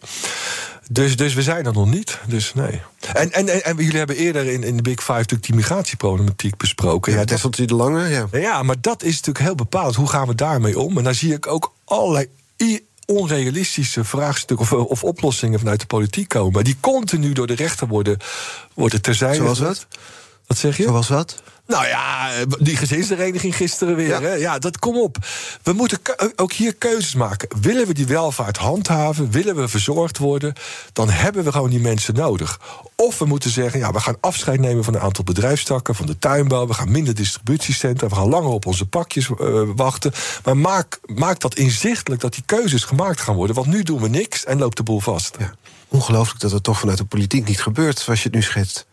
[0.91, 2.19] Dus, dus we zijn er nog niet.
[2.27, 2.81] Dus nee.
[3.13, 7.13] En, en, en, jullie hebben eerder in, in de Big Five natuurlijk die migratieproblematiek besproken.
[7.13, 8.27] Ja, dat de Lange, ja.
[8.33, 9.95] Ja, maar dat is natuurlijk heel bepaald.
[9.95, 10.99] Hoe gaan we daarmee om?
[10.99, 12.29] En daar zie ik ook allerlei
[13.07, 16.65] onrealistische vraagstukken of, of, oplossingen vanuit de politiek komen.
[16.65, 18.19] Die continu door de rechter worden,
[18.75, 19.37] worden terzijde.
[19.37, 19.87] Zoals wat?
[20.47, 20.83] Wat zeg je?
[20.83, 21.43] Zoals wat?
[21.67, 24.09] Nou ja, die gezinshereniging gisteren weer.
[24.09, 24.21] Ja.
[24.21, 24.33] Hè?
[24.33, 25.17] ja, dat kom op.
[25.63, 25.99] We moeten
[26.37, 27.49] ook hier keuzes maken.
[27.61, 29.31] Willen we die welvaart handhaven?
[29.31, 30.55] Willen we verzorgd worden?
[30.93, 32.61] Dan hebben we gewoon die mensen nodig.
[32.95, 36.19] Of we moeten zeggen, ja, we gaan afscheid nemen van een aantal bedrijfstakken, van de
[36.19, 36.67] tuinbouw.
[36.67, 38.09] We gaan minder distributiecentra.
[38.09, 40.13] We gaan langer op onze pakjes uh, wachten.
[40.45, 43.57] Maar maak, maak dat inzichtelijk dat die keuzes gemaakt gaan worden.
[43.57, 45.37] Want nu doen we niks en loopt de boel vast.
[45.39, 45.55] Ja.
[45.89, 48.87] Ongelooflijk dat het toch vanuit de politiek niet gebeurt, zoals je het nu schetst.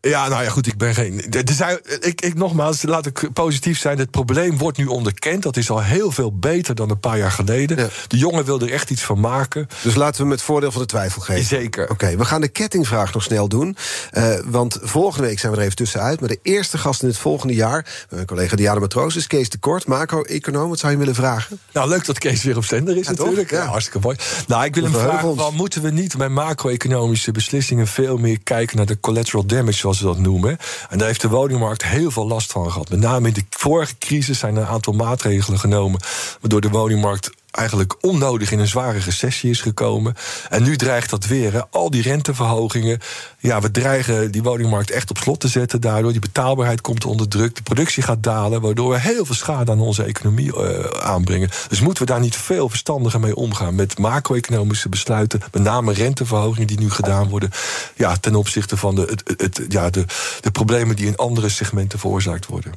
[0.00, 1.22] Ja, nou ja, goed, ik ben geen.
[1.30, 3.98] Er zijn, ik, ik, nogmaals, laat ik positief zijn.
[3.98, 5.42] Het probleem wordt nu onderkend.
[5.42, 7.90] Dat is al heel veel beter dan een paar jaar geleden.
[8.08, 9.68] De jongen wil er echt iets van maken.
[9.82, 11.44] Dus laten we hem het voordeel van de twijfel geven.
[11.44, 11.90] Zeker.
[11.90, 13.76] Oké, we gaan de kettingvraag nog snel doen.
[14.12, 16.20] Uh, want volgende week zijn we er even tussenuit.
[16.20, 19.58] Maar de eerste gast in het volgende jaar, mijn collega Diana Matroos, is Kees de
[19.58, 20.68] Kort, macro-econoom.
[20.68, 21.58] Wat zou je willen vragen?
[21.72, 23.50] Nou, leuk dat Kees weer op zender is, natuurlijk.
[23.50, 23.64] Ja.
[23.64, 24.16] hartstikke mooi.
[24.46, 28.76] Nou, ik wil hem vragen: wel, moeten we niet bij macro-economische beslissingen veel meer kijken
[28.76, 29.86] naar de collateral damage?
[29.88, 30.58] zoals dat noemen.
[30.90, 32.88] En daar heeft de woningmarkt heel veel last van gehad.
[32.88, 36.00] Met name in de vorige crisis zijn er een aantal maatregelen genomen.
[36.40, 40.14] waardoor de woningmarkt eigenlijk onnodig in een zware recessie is gekomen.
[40.48, 41.66] En nu dreigt dat weer.
[41.70, 42.98] Al die renteverhogingen.
[43.38, 45.80] Ja, we dreigen die woningmarkt echt op slot te zetten.
[45.80, 47.56] Daardoor die betaalbaarheid komt onder druk.
[47.56, 48.60] De productie gaat dalen.
[48.60, 51.50] Waardoor we heel veel schade aan onze economie uh, aanbrengen.
[51.68, 53.74] Dus moeten we daar niet veel verstandiger mee omgaan.
[53.74, 55.40] Met macro-economische besluiten.
[55.52, 57.50] Met name renteverhogingen die nu gedaan worden.
[57.96, 60.04] Ja, ten opzichte van de, het, het, ja, de,
[60.40, 62.72] de problemen die in andere segmenten veroorzaakt worden.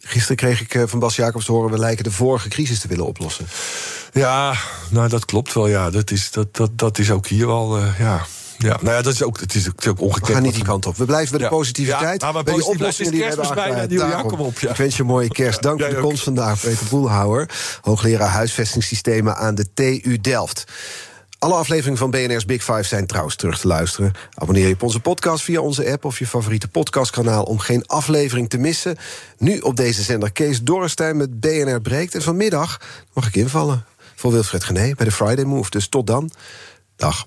[0.00, 1.70] Gisteren kreeg ik eh, van Bas Jacobs te horen...
[1.70, 3.46] we lijken de vorige crisis te willen oplossen.
[4.12, 4.54] Ja,
[4.88, 5.66] nou dat klopt wel.
[5.66, 5.90] Ja.
[5.90, 7.78] Dat, is, dat, dat, dat is ook hier wel.
[7.78, 8.26] Uh, ja.
[8.62, 10.26] Ja, nou ja, dat is ook, het is ook ongekend.
[10.26, 10.96] We gaan niet die kant op.
[10.96, 12.20] We blijven bij de positiviteit.
[12.20, 14.30] Ja, maar bij die oplossingen die we hebben aangeleid.
[14.38, 14.58] op.
[14.58, 14.70] Ja.
[14.70, 15.62] Ik wens je een mooie kerst.
[15.62, 17.48] Dank voor de komst vandaag, Peter Boelhouwer.
[17.80, 20.64] Hoogleraar huisvestingssystemen aan de TU Delft.
[21.40, 24.12] Alle afleveringen van BNR's Big Five zijn trouwens terug te luisteren.
[24.34, 28.50] Abonneer je op onze podcast via onze app of je favoriete podcastkanaal om geen aflevering
[28.50, 28.96] te missen.
[29.38, 32.14] Nu op deze zender Kees Dorrestein met BNR Breekt.
[32.14, 32.80] En vanmiddag
[33.12, 33.84] mag ik invallen
[34.14, 35.70] voor Wilfred Gené bij de Friday Move.
[35.70, 36.30] Dus tot dan.
[36.96, 37.26] Dag.